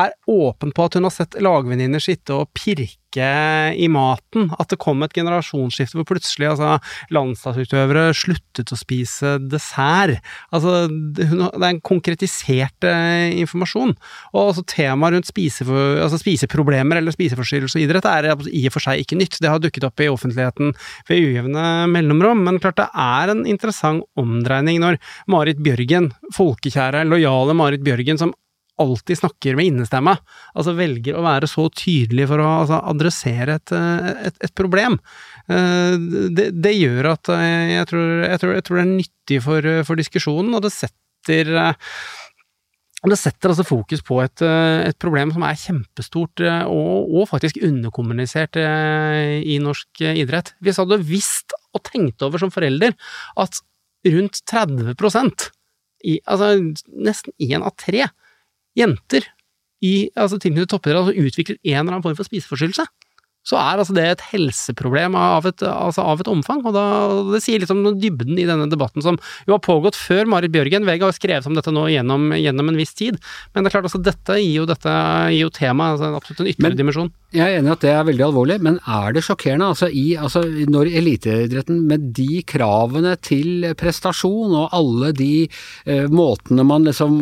er 0.04 0.14
åpen 0.30 0.74
på 0.74 0.86
at 0.86 1.00
hun 1.00 1.10
har 1.10 1.16
sett 1.18 1.40
lagvenninner 1.42 2.02
sitte 2.02 2.38
og 2.38 2.54
pirke 2.54 3.03
i 3.22 3.88
maten. 3.92 4.50
At 4.60 4.72
det 4.74 4.80
kom 4.82 5.04
et 5.06 5.14
generasjonsskifte 5.16 6.00
hvor 6.00 6.08
plutselig 6.10 6.50
altså, 6.54 6.78
landslagsutøvere 7.14 8.08
sluttet 8.18 8.74
å 8.74 8.80
spise 8.80 9.36
dessert. 9.42 10.24
Altså, 10.54 10.88
det 10.90 11.28
er 11.30 11.68
en 11.70 11.82
konkretisert 11.86 12.88
eh, 12.88 13.34
informasjon. 13.44 13.96
Og 14.34 14.42
altså, 14.42 14.66
temaet 14.70 15.18
rundt 15.18 15.30
spisefor, 15.30 16.02
altså, 16.04 16.20
spiseproblemer 16.22 17.02
eller 17.02 17.16
spiseforstyrrelse 17.16 17.80
og 17.80 17.86
idrett 17.86 18.10
er 18.10 18.30
i 18.34 18.66
og 18.68 18.76
for 18.76 18.84
seg 18.84 19.04
ikke 19.04 19.20
nytt. 19.20 19.40
Det 19.44 19.52
har 19.52 19.62
dukket 19.64 19.88
opp 19.88 20.04
i 20.04 20.10
offentligheten 20.12 20.74
ved 21.10 21.28
ujevne 21.30 21.68
mellomrom, 21.94 22.44
men 22.46 22.62
klart 22.64 22.80
det 22.82 22.90
er 22.90 23.34
en 23.34 23.46
interessant 23.50 24.06
omdreining 24.20 24.82
når 24.84 25.00
Marit 25.32 25.62
Bjørgen, 25.64 26.12
folkekjære, 26.36 27.06
lojale 27.10 27.56
Marit 27.58 27.84
Bjørgen, 27.86 28.20
som 28.20 28.34
alltid 28.82 29.20
snakker 29.20 29.58
med 29.58 29.70
innestemme, 29.70 30.16
altså 30.58 30.74
velger 30.78 31.18
å 31.18 31.24
være 31.26 31.50
så 31.50 31.68
tydelig 31.78 32.28
for 32.32 32.42
å 32.42 32.50
altså, 32.64 32.80
adressere 32.90 33.60
et, 33.60 33.74
eh, 33.78 34.10
et, 34.30 34.42
et 34.48 34.56
problem. 34.58 34.98
Eh, 35.48 35.96
Det, 36.34 36.50
det 36.58 36.74
gjør 36.74 37.14
at 37.14 37.30
eh, 37.36 37.78
jeg 37.78 37.88
tror, 37.92 38.12
jeg, 38.26 38.42
tror, 38.42 38.54
jeg 38.58 38.66
tror 38.68 38.80
det 38.80 38.84
er 38.84 38.94
nyttig 38.94 39.40
for, 39.46 39.72
for 39.88 40.00
diskusjonen, 40.00 40.54
og 40.58 40.66
det 40.66 40.74
setter 40.76 41.58
det 43.04 43.18
setter 43.20 43.52
altså 43.52 43.66
fokus 43.68 44.00
på 44.08 44.22
et, 44.24 44.42
et 44.44 44.96
problem 45.00 45.34
som 45.36 45.44
er 45.44 45.58
kjempestort 45.60 46.40
og, 46.72 47.10
og 47.12 47.26
faktisk 47.28 47.58
underkommunisert 47.68 48.56
i 48.56 49.58
norsk 49.60 50.06
idrett. 50.08 50.54
Hvis 50.64 50.80
jeg 50.80 50.86
hadde 50.86 51.08
visst 51.10 51.56
og 51.76 51.84
tenkt 51.84 52.24
over 52.24 52.40
som 52.40 52.52
forelder 52.54 52.96
at 53.44 53.60
rundt 54.08 54.40
30 54.48 54.96
i, 56.04 56.16
altså 56.24 56.54
nesten 56.88 57.36
én 57.44 57.64
av 57.64 57.76
tre 57.80 58.08
jenter 58.78 59.26
i 59.84 60.10
altså 60.16 60.40
tilknyttet 60.40 60.72
toppidrett 60.72 61.04
altså 61.04 61.28
utvikler 61.28 61.58
en 61.60 61.80
eller 61.82 61.98
annen 61.98 62.06
form 62.06 62.16
for 62.18 62.30
spiseforstyrrelse, 62.30 62.86
så 63.44 63.58
er 63.60 63.82
altså 63.82 63.96
det 63.96 64.04
et 64.08 64.22
helseproblem 64.30 65.18
av 65.20 65.48
et, 65.50 65.64
altså 65.68 66.06
av 66.08 66.22
et 66.24 66.30
omfang. 66.32 66.62
Og 66.64 66.76
da, 66.76 66.84
det 67.34 67.42
sier 67.44 67.60
litt 67.60 67.74
om 67.74 67.84
dybden 68.00 68.38
i 68.40 68.46
denne 68.48 68.70
debatten 68.72 69.04
som 69.04 69.18
jo 69.50 69.58
har 69.58 69.64
pågått 69.64 70.00
før 70.00 70.30
Marit 70.32 70.54
Bjørgen. 70.54 70.88
VG 70.88 71.04
har 71.04 71.12
jo 71.12 71.18
skrevet 71.18 71.50
om 71.50 71.58
dette 71.58 71.74
nå 71.76 71.90
gjennom, 71.92 72.32
gjennom 72.40 72.72
en 72.72 72.80
viss 72.80 72.96
tid. 72.96 73.20
Men 73.52 73.66
det 73.66 73.70
er 73.70 73.76
klart 73.76 73.90
altså 73.90 74.00
dette 74.00 74.40
gir 74.40 74.62
jo, 74.62 74.70
dette, 74.70 74.96
gir 75.36 75.44
jo 75.44 75.52
temaet 75.52 75.98
altså, 75.98 76.14
absolutt 76.22 76.46
en 76.46 76.52
ytterligere 76.54 76.80
dimensjon. 76.80 77.12
Jeg 77.34 77.50
er 77.50 77.58
enig 77.58 77.72
i 77.72 77.74
at 77.74 77.82
det 77.82 77.90
er 77.90 78.04
veldig 78.06 78.24
alvorlig, 78.28 78.56
men 78.62 78.76
er 78.86 79.14
det 79.16 79.24
sjokkerende? 79.26 79.72
Altså, 79.74 79.88
i, 79.90 80.14
altså 80.22 80.44
når 80.70 80.92
eliteidretten 81.00 81.80
med 81.90 82.12
de 82.14 82.44
kravene 82.46 83.16
til 83.26 83.66
prestasjon 83.80 84.54
og 84.54 84.76
alle 84.78 85.10
de 85.18 85.48
eh, 85.48 86.06
måtene 86.14 86.66
man 86.68 86.86
liksom 86.86 87.16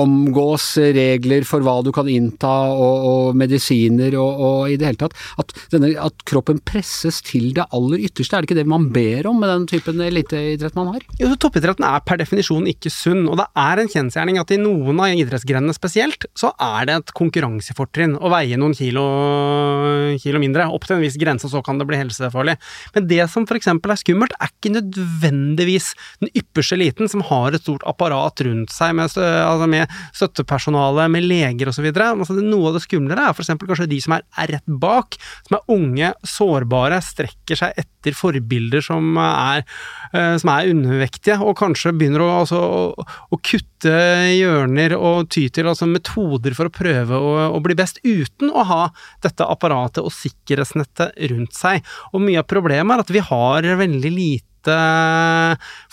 omgås 0.00 0.70
regler 0.96 1.44
for 1.48 1.64
hva 1.66 1.82
du 1.84 1.90
kan 1.92 2.08
innta 2.08 2.52
og, 2.72 3.08
og 3.10 3.36
medisiner 3.36 4.16
og, 4.16 4.40
og 4.48 4.72
i 4.72 4.78
det 4.80 4.88
hele 4.88 5.02
tatt, 5.02 5.18
at, 5.42 5.52
denne, 5.74 5.92
at 6.00 6.24
kroppen 6.28 6.62
presses 6.64 7.20
til 7.28 7.50
det 7.58 7.68
aller 7.68 8.06
ytterste, 8.08 8.38
er 8.38 8.46
det 8.46 8.50
ikke 8.50 8.60
det 8.62 8.66
man 8.72 8.88
ber 8.94 9.28
om 9.28 9.36
med 9.42 9.52
den 9.52 9.68
typen 9.68 10.00
eliteidrett 10.04 10.80
man 10.80 10.94
har? 10.94 11.04
Jo, 11.20 11.34
toppidretten 11.36 11.84
er 11.90 12.06
per 12.08 12.22
definisjon 12.22 12.70
ikke 12.72 12.92
sunn, 12.94 13.26
og 13.28 13.36
det 13.42 13.50
er 13.52 13.84
en 13.84 13.92
kjensgjerning 13.92 14.40
at 14.40 14.56
i 14.56 14.60
noen 14.64 15.04
av 15.04 15.12
idrettsgrenene 15.12 15.76
spesielt, 15.76 16.24
så 16.32 16.54
er 16.56 16.88
det 16.88 16.98
et 17.02 17.14
konkurransefortrinn 17.20 18.16
å 18.16 18.32
veie 18.32 18.56
noen 18.56 18.76
kilo, 18.78 19.04
kilo 20.22 20.40
mindre. 20.42 20.68
Opp 20.72 20.86
til 20.86 20.98
en 20.98 21.04
viss 21.04 21.18
grense, 21.20 21.50
så 21.50 21.62
kan 21.64 21.80
det 21.80 21.88
bli 21.88 21.98
helsefarlig. 22.00 22.56
Men 22.94 23.08
det 23.10 23.24
som 23.32 23.46
eksempel 23.48 23.92
er 23.92 24.00
skummelt, 24.00 24.36
er 24.38 24.52
ikke 24.52 24.74
nødvendigvis 24.76 25.90
den 26.22 26.32
ypperste 26.38 26.76
eliten 26.78 27.10
som 27.10 27.24
har 27.26 27.56
et 27.56 27.64
stort 27.64 27.84
apparat 27.88 28.44
rundt 28.46 28.72
seg 28.74 28.94
med, 28.98 29.10
altså 29.18 29.68
med 29.70 29.98
støttepersonale, 30.16 31.08
med 31.12 31.26
leger 31.26 31.72
osv. 31.72 31.88
Altså, 31.90 32.38
noe 32.38 32.70
av 32.70 32.78
det 32.78 32.84
skumlere 32.84 33.28
er 33.28 33.38
eksempel 33.48 33.70
kanskje 33.70 33.88
de 33.90 34.00
som 34.04 34.16
er, 34.18 34.26
rett 34.52 34.74
bak, 34.80 35.16
som 35.48 35.58
er 35.58 35.74
unge, 35.74 36.12
sårbare, 36.26 37.00
strekker 37.04 37.58
seg 37.58 37.80
etter 37.80 38.16
forbilder 38.16 38.84
som 38.84 39.16
er, 39.20 39.64
eh, 40.12 40.34
som 40.40 40.52
er 40.52 40.72
undervektige, 40.72 41.38
og 41.42 41.56
kanskje 41.58 41.94
begynner 41.96 42.24
å, 42.24 42.30
altså, 42.42 42.60
å 42.94 43.40
kutte 43.40 43.77
hjørner 43.86 44.94
og 44.96 45.28
ty 45.30 45.46
til 45.52 45.68
altså, 45.70 45.86
metoder 45.90 46.56
for 46.56 46.68
å 46.68 46.74
prøve 46.74 47.18
å, 47.18 47.32
å 47.54 47.60
bli 47.64 47.76
best, 47.78 48.00
uten 48.02 48.50
å 48.50 48.64
ha 48.66 48.82
dette 49.24 49.46
apparatet 49.46 50.02
og 50.02 50.14
sikkerhetsnettet 50.14 51.14
rundt 51.32 51.54
seg. 51.56 51.86
Og 52.12 52.24
mye 52.24 52.42
av 52.42 52.48
problemet 52.50 52.96
er 52.96 53.04
at 53.04 53.14
vi 53.14 53.24
har 53.24 53.70
veldig 53.82 54.12
lite 54.14 54.47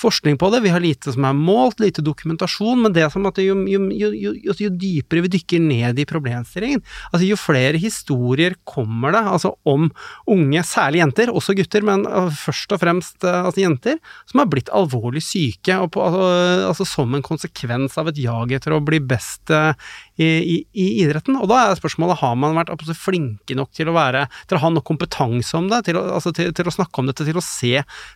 forskning 0.01 0.39
på 0.41 0.49
det, 0.51 0.63
vi 0.65 0.71
har 0.73 0.81
lite 0.81 1.13
som 1.13 1.25
er 1.27 1.35
målt, 1.37 1.79
lite 1.83 2.03
dokumentasjon, 2.05 2.81
men 2.81 2.93
det 2.95 3.03
er 3.05 3.11
som 3.13 3.25
at 3.29 3.37
jo, 3.43 3.55
jo, 3.69 3.81
jo, 3.91 4.31
jo, 4.49 4.69
dypere 4.69 5.25
vi 5.25 5.31
dykker 5.37 5.61
ned 5.61 5.99
i 6.01 6.07
problemstillingen, 6.09 6.83
altså 7.11 7.27
jo 7.27 7.37
flere 7.39 7.79
historier 7.81 8.57
kommer 8.67 9.15
det 9.15 9.23
altså 9.35 9.53
om 9.67 9.89
unge, 10.31 10.63
særlig 10.65 11.03
jenter, 11.03 11.31
også 11.33 11.55
gutter, 11.57 11.85
men 11.85 12.05
uh, 12.09 12.29
først 12.33 12.75
og 12.75 12.81
fremst 12.81 13.27
uh, 13.27 13.45
altså 13.45 13.63
jenter, 13.63 13.99
som 14.29 14.41
har 14.41 14.49
blitt 14.51 14.71
alvorlig 14.75 15.23
syke, 15.25 15.77
på, 15.91 16.03
altså, 16.03 16.29
altså 16.71 16.87
som 16.89 17.15
en 17.15 17.25
konsekvens 17.25 17.97
av 18.01 18.11
et 18.11 18.21
jag 18.23 18.55
etter 18.55 18.75
å 18.75 18.83
bli 18.85 19.01
best 19.03 19.53
uh, 19.53 19.73
i, 20.21 20.63
i, 20.71 20.85
idretten. 21.03 21.37
Og 21.41 21.49
da 21.51 21.61
er 21.65 21.79
spørsmålet 21.79 22.21
har 22.21 22.35
man 22.39 22.55
vært 22.57 22.71
absolutt 22.73 23.01
flinke 23.01 23.57
nok 23.57 23.73
til 23.75 23.91
å 23.91 23.95
være, 23.97 24.25
til 24.47 24.59
å 24.59 24.63
ha 24.63 24.71
nok 24.75 24.87
kompetanse 24.87 25.57
om 25.59 25.69
det, 25.71 25.83
til 25.89 25.99
å, 25.99 26.05
altså, 26.17 26.33
til, 26.35 26.53
til 26.55 26.71
å 26.71 26.75
snakke 26.75 27.01
om 27.01 27.11
dette, 27.11 27.27
til 27.27 27.39
å 27.39 27.43
se, 27.43 27.73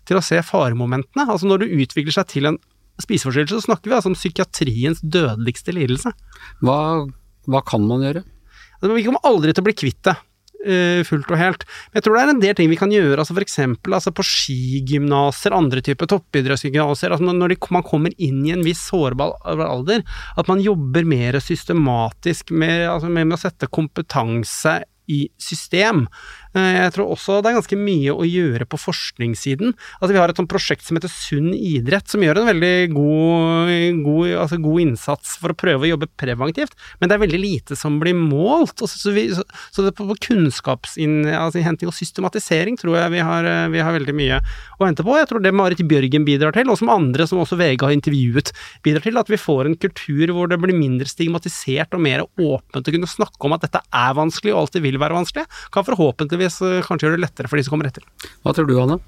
til 0.07 0.19
å 0.19 0.23
se 0.25 0.41
faremomentene. 0.45 1.27
Altså 1.27 1.49
når 1.49 1.65
det 1.65 1.71
utvikler 1.85 2.15
seg 2.15 2.31
til 2.31 2.51
en 2.51 2.59
spiseforstyrrelse, 2.99 3.59
så 3.59 3.69
snakker 3.69 3.91
vi 3.91 3.97
altså 3.97 4.11
om 4.11 4.17
psykiatriens 4.17 5.03
dødeligste 5.03 5.75
lidelse. 5.75 6.13
Hva, 6.63 6.79
hva 7.47 7.63
kan 7.67 7.85
man 7.87 8.03
gjøre? 8.05 8.25
Altså, 8.79 8.95
Vi 8.95 9.05
kommer 9.07 9.27
aldri 9.27 9.53
til 9.53 9.63
å 9.63 9.69
bli 9.69 9.77
kvitt 9.77 10.01
det. 10.07 10.15
Eh, 10.65 11.01
fullt 11.07 11.29
og 11.31 11.39
helt. 11.39 11.65
Men 11.89 11.99
jeg 11.99 12.05
tror 12.05 12.17
det 12.17 12.23
er 12.23 12.33
en 12.33 12.43
del 12.43 12.57
ting 12.57 12.71
vi 12.71 12.79
kan 12.79 12.93
gjøre, 12.93 13.19
altså 13.21 13.37
eksempel 13.39 13.95
altså 13.97 14.13
på 14.15 14.25
skigymnaser, 14.25 15.55
andre 15.55 15.83
typer 15.85 16.09
toppidrettsgymnaser, 16.11 17.13
altså 17.15 17.31
når 17.31 17.55
de, 17.55 17.59
man 17.75 17.85
kommer 17.87 18.15
inn 18.17 18.43
i 18.47 18.53
en 18.55 18.65
viss 18.65 18.83
sårbar 18.89 19.37
alder, 19.45 20.05
at 20.37 20.51
man 20.51 20.63
jobber 20.63 21.07
mer 21.07 21.39
systematisk 21.43 22.51
med, 22.51 22.87
altså 22.89 23.11
med, 23.11 23.29
med 23.29 23.39
å 23.39 23.43
sette 23.43 23.71
kompetanse 23.71 24.79
i 25.09 25.23
system. 25.41 26.05
Eh, 26.57 26.79
Jeg 26.79 26.93
tror 26.95 27.11
også 27.13 27.39
det 27.43 27.51
er 27.51 27.57
ganske 27.59 27.77
mye 27.77 28.13
å 28.13 28.25
gjøre 28.25 28.65
på 28.69 28.79
forskningssiden. 28.81 29.75
Altså 29.99 30.13
Vi 30.15 30.19
har 30.19 30.31
et 30.31 30.39
sånt 30.39 30.49
prosjekt 30.49 30.85
som 30.87 30.97
heter 30.97 31.11
Sunn 31.11 31.51
idrett, 31.53 32.09
som 32.09 32.23
gjør 32.23 32.41
en 32.41 32.49
veldig 32.49 32.73
god, 32.95 33.73
god, 34.05 34.31
altså 34.45 34.57
god 34.63 34.81
innsats 34.81 35.35
for 35.41 35.53
å 35.53 35.57
prøve 35.57 35.85
å 35.85 35.91
jobbe 35.91 36.09
preventivt, 36.19 36.73
men 36.99 37.09
det 37.09 37.17
er 37.17 37.23
veldig 37.25 37.41
lite 37.41 37.77
som 37.77 37.99
blir 38.01 38.17
målt. 38.17 38.81
Så, 38.89 39.13
vi, 39.13 39.27
så, 39.35 39.43
så 39.69 39.85
det 39.85 39.93
på 39.97 40.07
kunnskapsinnhenting 40.25 41.89
og 41.89 41.95
systematisering 41.97 42.79
tror 42.79 42.97
jeg 42.97 43.13
vi 43.13 43.23
har, 43.25 43.45
eh, 43.45 43.67
vi 43.73 43.83
har 43.83 43.93
veldig 43.93 44.15
mye 44.17 44.39
å 44.79 44.87
hente 44.87 45.05
på. 45.05 45.17
Jeg 45.19 45.29
tror 45.29 45.43
det 45.43 45.53
Marit 45.53 45.83
Bjørgen 45.85 46.25
bidrar 46.25 46.55
til, 46.55 46.69
og 46.71 46.79
som 46.79 46.89
andre 46.93 47.27
som 47.29 47.41
også 47.43 47.59
VG 47.59 47.85
har 47.85 47.95
intervjuet, 47.95 48.53
bidrar 48.85 49.05
til 49.05 49.21
at 49.21 49.29
vi 49.29 49.37
får 49.39 49.69
en 49.69 49.77
kultur 49.79 50.33
hvor 50.33 50.49
det 50.49 50.59
blir 50.61 50.77
mindre 50.77 51.07
stigmatisert 51.09 51.93
og 51.93 52.03
mer 52.03 52.25
åpent 52.25 52.89
å 52.89 52.95
kunne 52.95 53.09
snakke 53.09 53.45
om 53.45 53.55
at 53.55 53.67
dette 53.67 53.81
er 53.85 54.17
vanskelig 54.17 54.55
og 54.55 54.63
alltid 54.65 54.85
vil 54.87 54.99
være 55.01 55.17
vanskelig, 55.19 55.45
kan 55.73 55.85
forhåpentligvis 56.39 56.61
eh, 56.61 56.87
kanskje 56.87 57.07
gjør 57.07 57.17
det 57.17 57.25
lettere 57.25 57.49
for 57.49 57.57
de 57.59 57.63
som 57.65 57.75
kommer 57.75 57.89
etter. 57.89 58.05
Hva 58.43 58.53
tror 58.55 58.67
du, 58.69 58.77
Anne? 58.79 58.99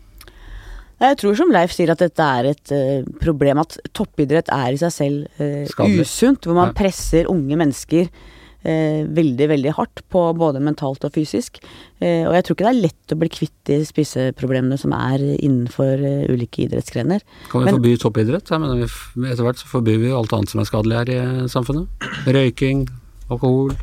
Jeg 1.01 1.17
tror 1.17 1.33
som 1.35 1.49
Leif 1.49 1.71
sier 1.73 1.89
at 1.89 1.97
dette 2.03 2.21
er 2.21 2.51
et 2.51 2.71
uh, 2.75 3.01
problem, 3.23 3.57
at 3.63 3.79
toppidrett 3.97 4.51
er 4.53 4.75
i 4.75 4.77
seg 4.77 4.91
selv 4.93 5.41
uh, 5.41 5.65
usunt. 5.97 6.45
Hvor 6.45 6.53
man 6.53 6.69
Ja. 6.69 6.77
presser 6.77 7.25
unge 7.31 7.57
mennesker 7.57 8.05
uh, 8.11 9.01
veldig, 9.09 9.47
veldig 9.49 9.73
hardt 9.79 10.03
på 10.13 10.21
både 10.37 10.61
mentalt 10.61 11.03
og 11.03 11.11
fysisk. 11.15 11.57
Eh, 11.97 12.27
og 12.27 12.35
jeg 12.37 12.43
tror 12.45 12.53
ikke 12.55 12.67
det 12.67 12.73
er 12.75 12.83
lett 12.85 13.15
å 13.15 13.17
bli 13.17 13.29
kvitt 13.33 13.57
de 13.65 13.79
spiseproblemene 13.85 14.77
som 14.77 14.93
er 14.93 15.17
innenfor 15.41 16.05
ulike 16.29 16.67
idrettsgrener. 16.67 17.25
Kan 17.49 17.63
vi 17.63 17.65
Men- 17.71 17.79
forby 17.79 17.97
toppidrett? 17.97 18.45
Jeg 18.53 18.61
mener, 18.61 18.85
vi 18.85 19.31
etter 19.31 19.41
hvert 19.47 19.57
så 19.57 19.73
forbyr 19.73 19.97
vi 20.05 20.09
jo 20.13 20.19
alt 20.21 20.33
annet 20.37 20.53
som 20.53 20.61
er 20.61 20.69
skadelig 20.69 20.99
her 21.01 21.09
i 21.09 21.47
samfunnet. 21.49 21.89
Røyking, 22.29 22.85
alkohol. 23.27 23.73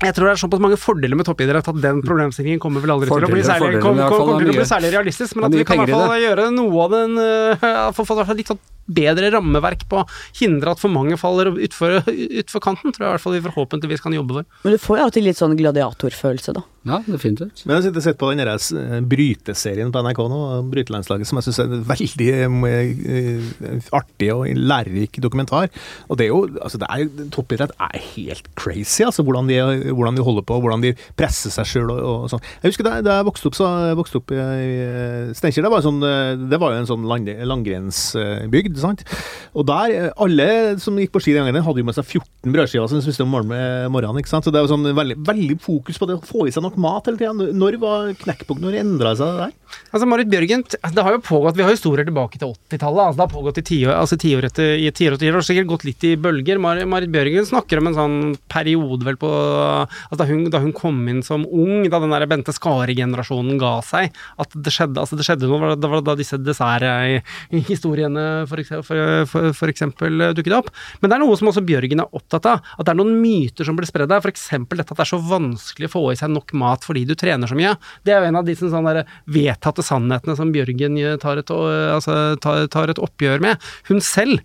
Jeg 0.00 0.16
tror 0.16 0.30
det 0.30 0.32
er 0.32 0.40
såpass 0.40 0.60
mange 0.64 0.78
fordeler 0.80 1.18
med 1.18 1.26
toppidrett 1.28 1.66
at 1.68 1.80
den 1.82 2.00
problemstillingen 2.00 2.60
kommer 2.62 2.80
vel 2.80 2.94
aldri 2.94 3.10
til 3.10 3.26
å 3.26 3.28
bli 3.28 3.42
særlig, 3.44 3.82
kom, 3.84 3.98
kom, 4.00 4.22
kom, 4.30 4.38
til 4.40 4.52
å 4.54 4.56
bli 4.56 4.68
særlig 4.68 4.92
realistisk, 4.94 5.36
men 5.36 5.50
at 5.50 5.56
vi 5.58 5.66
kan 5.68 5.82
i 5.82 5.84
hvert 5.84 5.92
fall 5.92 6.22
gjøre 6.22 6.46
noe 6.56 6.86
av 6.86 6.94
den 6.94 7.18
uh, 7.20 7.90
Få 7.96 8.06
litt 8.32 8.48
sånn 8.48 8.60
bedre 8.90 9.30
rammeverk 9.34 9.86
på 9.90 10.02
å 10.02 10.08
hindre 10.40 10.74
at 10.74 10.82
for 10.82 10.92
mange 10.92 11.18
faller 11.20 11.52
utfor, 11.54 12.00
utfor 12.10 12.64
kanten, 12.64 12.94
tror 12.94 13.06
jeg 13.06 13.10
i 13.10 13.14
hvert 13.16 13.26
fall 13.26 13.38
vi 13.38 13.46
forhåpentligvis 13.46 14.04
kan 14.04 14.16
jobbe 14.16 14.40
for. 14.40 14.50
Men 14.64 14.76
du 14.76 14.82
får 14.82 15.00
jo 15.00 15.06
alltid 15.06 15.26
litt 15.28 15.40
sånn 15.40 15.56
gladiatorfølelse, 15.58 16.56
da. 16.58 16.66
Ja, 16.88 17.02
definitivt. 17.04 17.60
Men 17.68 17.76
jeg 17.76 17.90
sitter 17.90 18.00
og 18.00 18.04
sett 18.06 18.18
på 18.20 18.28
den 18.30 18.40
der, 18.40 18.48
eh, 18.56 19.00
bryteserien 19.04 19.90
på 19.92 20.00
NRK 20.00 20.20
nå, 20.32 20.38
Brytelandslaget, 20.72 21.28
som 21.28 21.36
jeg 21.36 21.44
syns 21.44 21.58
er 21.60 21.74
en 21.76 21.84
veldig 21.84 22.28
eh, 22.40 23.90
artig 23.92 24.30
og 24.32 24.46
lærerik 24.56 25.20
dokumentar. 25.20 25.68
Og 26.08 26.16
det 26.16 26.24
er 26.24 26.32
jo, 26.32 26.48
altså 26.56 26.80
det 26.80 26.88
er 26.88 27.28
Toppidrett 27.34 27.74
er 27.76 28.00
helt 28.16 28.48
crazy, 28.56 29.04
altså 29.04 29.22
hvordan 29.22 29.46
de, 29.50 29.60
hvordan 29.92 30.16
de 30.16 30.24
holder 30.24 30.46
på, 30.48 30.56
hvordan 30.56 30.80
de 30.80 30.94
presser 31.20 31.52
seg 31.52 31.68
sjøl 31.68 31.92
og, 31.92 32.00
og 32.00 32.30
sånn. 32.32 32.40
Jeg 32.62 32.72
husker 32.72 32.88
da, 32.88 32.96
da 33.04 33.18
jeg 33.20 33.28
vokste 33.28 33.52
opp, 33.52 33.60
så, 33.60 33.68
jeg 33.90 34.00
vokste 34.00 34.22
opp 34.22 34.32
i, 34.32 34.40
Steinkjer, 35.36 35.66
det 35.66 35.72
var, 35.74 35.84
jo 35.84 35.90
sånn, 35.90 36.00
eh, 36.08 36.32
det 36.48 36.60
var 36.64 36.72
jo 36.72 36.80
en 36.80 36.88
sånn 36.88 37.04
land, 37.04 37.28
langgrensbygd, 38.80 38.82
sant. 38.82 39.04
Og 39.54 39.66
der, 39.66 39.90
eh, 39.90 40.10
alle 40.16 40.78
som 40.78 40.96
gikk 40.96 41.12
på 41.12 41.20
ski 41.22 41.32
den 41.34 41.46
gangen, 41.46 41.62
hadde 41.64 41.78
jo 41.78 41.84
med 41.84 41.94
seg 41.94 42.04
14 42.04 42.52
brødskiver 42.54 42.88
som 42.88 42.98
de 42.98 43.04
spiste 43.04 43.22
om 43.22 43.30
morgenen, 43.30 43.90
morgenen, 43.90 44.18
ikke 44.20 44.28
sant. 44.28 44.44
Så 44.44 44.52
det 44.52 44.60
var 44.62 44.70
sånn 44.70 44.94
veldig, 44.94 45.16
veldig 45.26 45.60
fokus 45.60 45.98
på 45.98 46.06
det 46.06 46.18
å 46.18 46.24
få 46.24 46.46
i 46.46 46.50
seg 46.54 46.62
nok 46.62 46.76
mat 46.76 47.06
hele 47.06 47.18
tida. 47.18 47.32
Når 47.34 47.78
var 47.80 48.14
knekkpunktet? 48.14 48.64
Når 48.64 48.80
endra 48.80 49.14
seg 49.16 49.26
det 49.26 49.38
der? 49.46 49.52
Altså 49.90 50.06
Marit 50.06 50.30
Bjørgen, 50.30 50.62
det 50.66 51.02
har 51.02 51.12
jo 51.14 51.20
pågått, 51.22 51.56
Vi 51.56 51.62
har 51.62 51.70
historier 51.70 52.04
tilbake 52.04 52.38
til 52.38 52.54
80-tallet. 52.70 53.06
altså 53.06 53.18
Det 53.18 53.26
har 53.26 53.34
pågått 53.34 53.58
i 53.58 53.62
tiår 53.62 53.94
altså 53.94 54.16
ti 54.18 54.34
etter 54.34 54.78
i 54.78 54.90
tiår 54.90 55.14
og 55.14 55.20
tiår, 55.20 55.40
sikkert 55.42 55.66
gått 55.66 55.84
litt 55.84 56.02
i 56.04 56.16
bølger. 56.16 56.58
Mar 56.58 56.78
Marit 56.86 57.10
Bjørgen 57.10 57.46
snakker 57.46 57.78
om 57.78 57.90
en 57.90 57.98
sånn 57.98 58.18
periode 58.48 59.04
vel 59.04 59.18
på 59.20 59.30
altså 59.30 60.20
da, 60.20 60.26
hun, 60.26 60.46
da 60.50 60.60
hun 60.62 60.72
kom 60.72 61.02
inn 61.10 61.22
som 61.22 61.44
ung, 61.46 61.88
da 61.90 62.00
den 62.00 62.14
der 62.14 62.26
Bente 62.30 62.54
Skare-generasjonen 62.54 63.58
ga 63.60 63.80
seg, 63.82 64.14
at 64.38 64.54
det 64.54 64.72
skjedde, 64.74 65.02
altså 65.02 65.18
det 65.18 65.26
skjedde 65.26 65.50
noe. 65.50 65.74
Det 65.76 65.90
var 65.90 66.02
da 66.06 66.14
disse 66.18 66.38
desserthistoriene 66.38 68.26
for, 68.50 68.62
eksempel 68.70 70.20
eh, 70.20 70.34
dukket 70.36 70.56
opp. 70.56 70.70
Men 71.00 71.10
det 71.10 71.16
er 71.16 71.24
noe 71.24 71.38
som 71.38 71.50
også 71.50 71.64
Bjørgen 71.66 72.02
er 72.04 72.16
opptatt 72.16 72.48
av. 72.50 72.66
At 72.76 72.86
det 72.86 72.94
er 72.94 73.00
noen 73.00 73.16
myter 73.22 73.68
som 73.68 73.78
blir 73.78 73.88
spredd 73.88 74.10
der. 74.12 74.22
F.eks. 74.22 74.46
dette 74.70 74.86
at 74.86 74.94
det 74.94 75.06
er 75.06 75.12
så 75.12 75.20
vanskelig 75.30 75.90
å 75.90 75.94
få 75.96 76.04
i 76.12 76.18
seg 76.20 76.32
nok 76.34 76.54
mat 76.60 76.86
fordi 76.86 77.06
du 77.08 77.16
trener 77.18 77.50
så 77.50 77.58
mye. 77.58 77.74
Det 78.06 78.14
er 78.14 78.22
jo 78.22 78.30
en 78.30 78.40
av 78.40 78.46
de 78.48 78.56
sånn, 78.58 78.92
vedtatte 79.30 79.86
sannhetene 79.86 80.38
som 80.38 80.54
Bjørgen 80.54 81.00
eh, 81.00 81.18
tar 81.22 81.42
et, 81.42 81.50
altså, 81.50 82.20
tar, 82.42 82.66
tar 82.72 82.92
et 82.92 83.02
oppgjør 83.02 83.44
med. 83.44 83.70
Hun 83.90 84.02
selv 84.04 84.44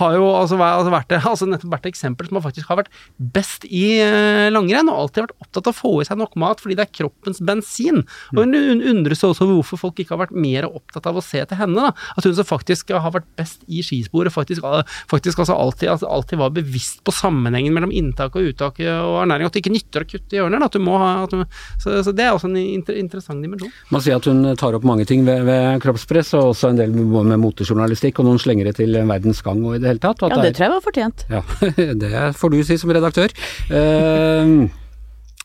har 0.00 0.14
jo 0.16 0.24
altså, 0.34 0.56
vært- 0.58 0.78
altså, 0.80 0.92
vært, 0.94 1.14
altså, 1.30 1.90
eksempel 1.90 2.28
som 2.30 2.40
faktisk 2.42 2.68
har 2.70 2.80
vært 2.80 2.90
best 3.18 3.64
i 3.68 4.00
eh, 4.02 4.48
langrenn, 4.54 4.88
og 4.90 5.04
alltid 5.04 5.26
vært 5.26 5.36
opptatt 5.44 5.68
av 5.68 5.74
å 5.74 5.78
få 5.78 5.92
i 6.02 6.06
seg 6.08 6.18
nok 6.18 6.34
mat 6.40 6.62
fordi 6.62 6.76
det 6.78 6.86
er 6.88 6.92
kroppens 7.02 7.40
bensin. 7.44 8.02
Og 8.34 8.40
hun 8.44 8.54
un- 8.58 8.82
undres 8.94 9.22
også 9.26 9.46
hvorfor 9.50 9.78
folk 9.80 10.00
ikke 10.02 10.14
har 10.16 10.22
vært 10.26 10.34
mer 10.34 10.66
opptatt 10.68 11.06
av 11.10 11.18
å 11.20 11.24
se 11.24 11.44
til 11.44 11.60
henne. 11.60 11.74
Da. 11.76 11.92
At 12.18 12.24
hun 12.26 12.34
som 12.38 12.48
faktisk 12.48 12.90
har 12.94 13.12
vært 13.14 13.28
best 13.38 13.62
i 13.68 13.82
skisporet, 13.84 14.32
faktisk, 14.34 14.64
faktisk 15.10 15.38
altså 15.44 15.56
alltid, 15.58 15.88
altså, 15.94 16.08
alltid 16.10 16.40
var 16.40 16.54
bevisst 16.56 17.02
på 17.06 17.14
sammenhengen 17.14 17.74
mellom 17.76 17.92
inntak 17.94 18.34
og 18.38 18.50
uttak 18.50 18.80
og 18.82 19.20
ernæring. 19.22 19.46
At 19.50 19.54
det 19.56 19.62
ikke 19.64 19.74
nytter 19.76 20.04
å 20.06 20.10
kutte 20.10 20.34
i 20.36 20.40
hjørner. 20.40 20.64
At 20.66 20.74
du 20.74 20.82
må 20.82 20.96
ha, 20.98 21.12
at 21.28 21.34
du, 21.34 21.44
så, 21.82 21.98
så 22.06 22.14
det 22.16 22.26
er 22.26 22.34
også 22.34 22.50
en 22.50 22.58
inter, 22.60 22.98
interessant 22.98 23.44
dimensjon. 23.44 23.70
Man 23.94 24.02
sier 24.04 24.18
at 24.18 24.26
hun 24.30 24.42
tar 24.58 24.74
opp 24.78 24.86
mange 24.88 25.06
ting 25.08 25.22
ved, 25.28 25.44
ved 25.46 25.80
kroppspress, 25.84 26.34
og 26.38 26.52
også 26.54 26.72
en 26.72 26.80
del 26.80 26.94
med, 26.96 27.14
med 27.34 27.42
motejournalistikk, 27.44 28.18
og 28.22 28.28
noen 28.30 28.42
slenger 28.42 28.70
det 28.72 28.76
til 28.80 28.96
verdens 29.06 29.42
gang 29.44 29.62
og 29.64 29.76
i 29.78 29.83
det 29.84 29.92
hele 29.94 30.04
tatt. 30.04 30.22
og 30.22 30.30
at 30.30 30.36
Ja, 30.38 30.42
det 30.42 30.52
er- 30.52 30.56
tror 30.58 30.66
jeg 30.68 30.76
var 30.76 30.86
fortjent. 30.88 31.26
Ja, 31.30 31.42
det 32.04 32.14
får 32.40 32.54
du 32.56 32.62
si 32.64 32.80
som 32.80 32.90
redaktør. 32.96 33.36
Uh, 33.70 34.66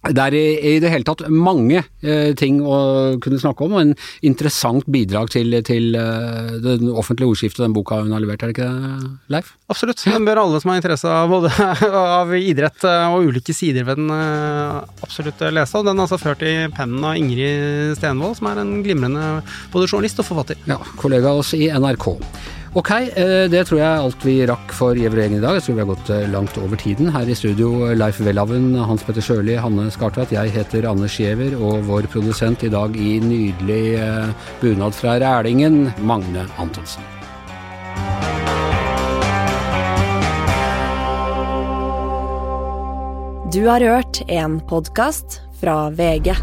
det 0.07 0.23
er 0.23 0.35
i, 0.37 0.43
i 0.63 0.73
det 0.79 0.89
hele 0.93 1.03
tatt 1.03 1.25
mange 1.27 1.81
eh, 2.07 2.29
ting 2.39 2.61
å 2.63 2.75
kunne 3.19 3.39
snakke 3.41 3.65
om, 3.65 3.73
og 3.75 3.81
en 3.81 3.89
interessant 4.23 4.85
bidrag 4.87 5.27
til, 5.33 5.51
til 5.67 5.89
eh, 5.99 6.53
det 6.63 6.77
offentlige 6.87 7.27
ordskiftet 7.33 7.65
den 7.65 7.75
boka 7.75 7.97
hun 7.99 8.13
har 8.15 8.23
levert, 8.23 8.45
er 8.45 8.53
det 8.53 8.55
ikke 8.55 8.69
det, 8.69 9.09
Leif? 9.35 9.49
Absolutt. 9.67 10.05
Den 10.07 10.23
bør 10.29 10.39
alle 10.45 10.61
som 10.63 10.71
har 10.71 10.79
interesse 10.79 11.11
av 11.11 11.33
både 11.33 11.51
av 12.21 12.31
idrett 12.37 12.87
eh, 12.87 13.11
og 13.11 13.27
ulike 13.27 13.55
sider 13.55 13.83
ved 13.89 13.99
den, 13.99 14.13
absolutt 15.03 15.43
lese. 15.51 15.75
Og 15.81 15.89
den 15.89 15.99
er 15.99 16.07
altså 16.07 16.21
ført 16.21 16.47
i 16.47 16.53
pennen 16.79 17.03
av 17.03 17.19
Ingrid 17.19 17.97
Stenvold, 17.99 18.39
som 18.39 18.47
er 18.53 18.63
en 18.63 18.77
glimrende 18.85 19.27
både 19.75 19.91
journalist 19.91 20.23
og 20.23 20.29
forfatter. 20.31 20.63
Ja, 20.69 20.79
kollega 21.01 21.35
av 21.35 21.43
oss 21.43 21.51
i 21.59 21.67
NRK. 21.75 22.07
Ok, 22.77 22.91
eh, 22.91 23.47
det 23.49 23.63
tror 23.65 23.79
jeg 23.79 24.01
alt 24.03 24.25
vi 24.25 24.35
rakk 24.45 24.73
for 24.77 24.93
Gjever 24.93 25.23
i 25.25 25.39
dag. 25.41 25.55
Jeg 25.57 25.63
tror 25.65 25.75
vi 25.75 25.81
har 25.81 25.89
gått 25.89 26.09
eh, 26.13 26.27
langt 26.29 26.57
over 26.61 26.77
tiden. 26.77 27.09
Her 27.09 27.25
i 27.25 27.33
studio 27.33 27.89
Leif 27.97 28.19
Welhaven, 28.21 28.75
Hans 28.77 29.01
Petter 29.01 29.25
Sjøli, 29.25 29.55
Hanne 29.57 29.87
Skartveit. 29.89 30.35
Jeg 30.35 30.53
heter 30.53 30.85
Anders 30.85 31.17
Giæver, 31.17 31.57
og 31.57 31.87
vår 31.89 32.05
produsent 32.13 32.61
i 32.61 32.69
dag 32.69 32.93
i 32.93 33.17
nydelig 33.25 33.81
eh, 33.97 34.29
bunad 34.61 34.93
fra 34.93 35.17
Rælingen, 35.17 35.89
Magne 35.97 36.45
Antonsen. 36.61 37.01
Du 43.49 43.63
har 43.65 43.81
hørt 43.81 44.21
en 44.29 44.61
podkast 44.69 45.41
fra 45.57 45.87
VG. 45.89 46.37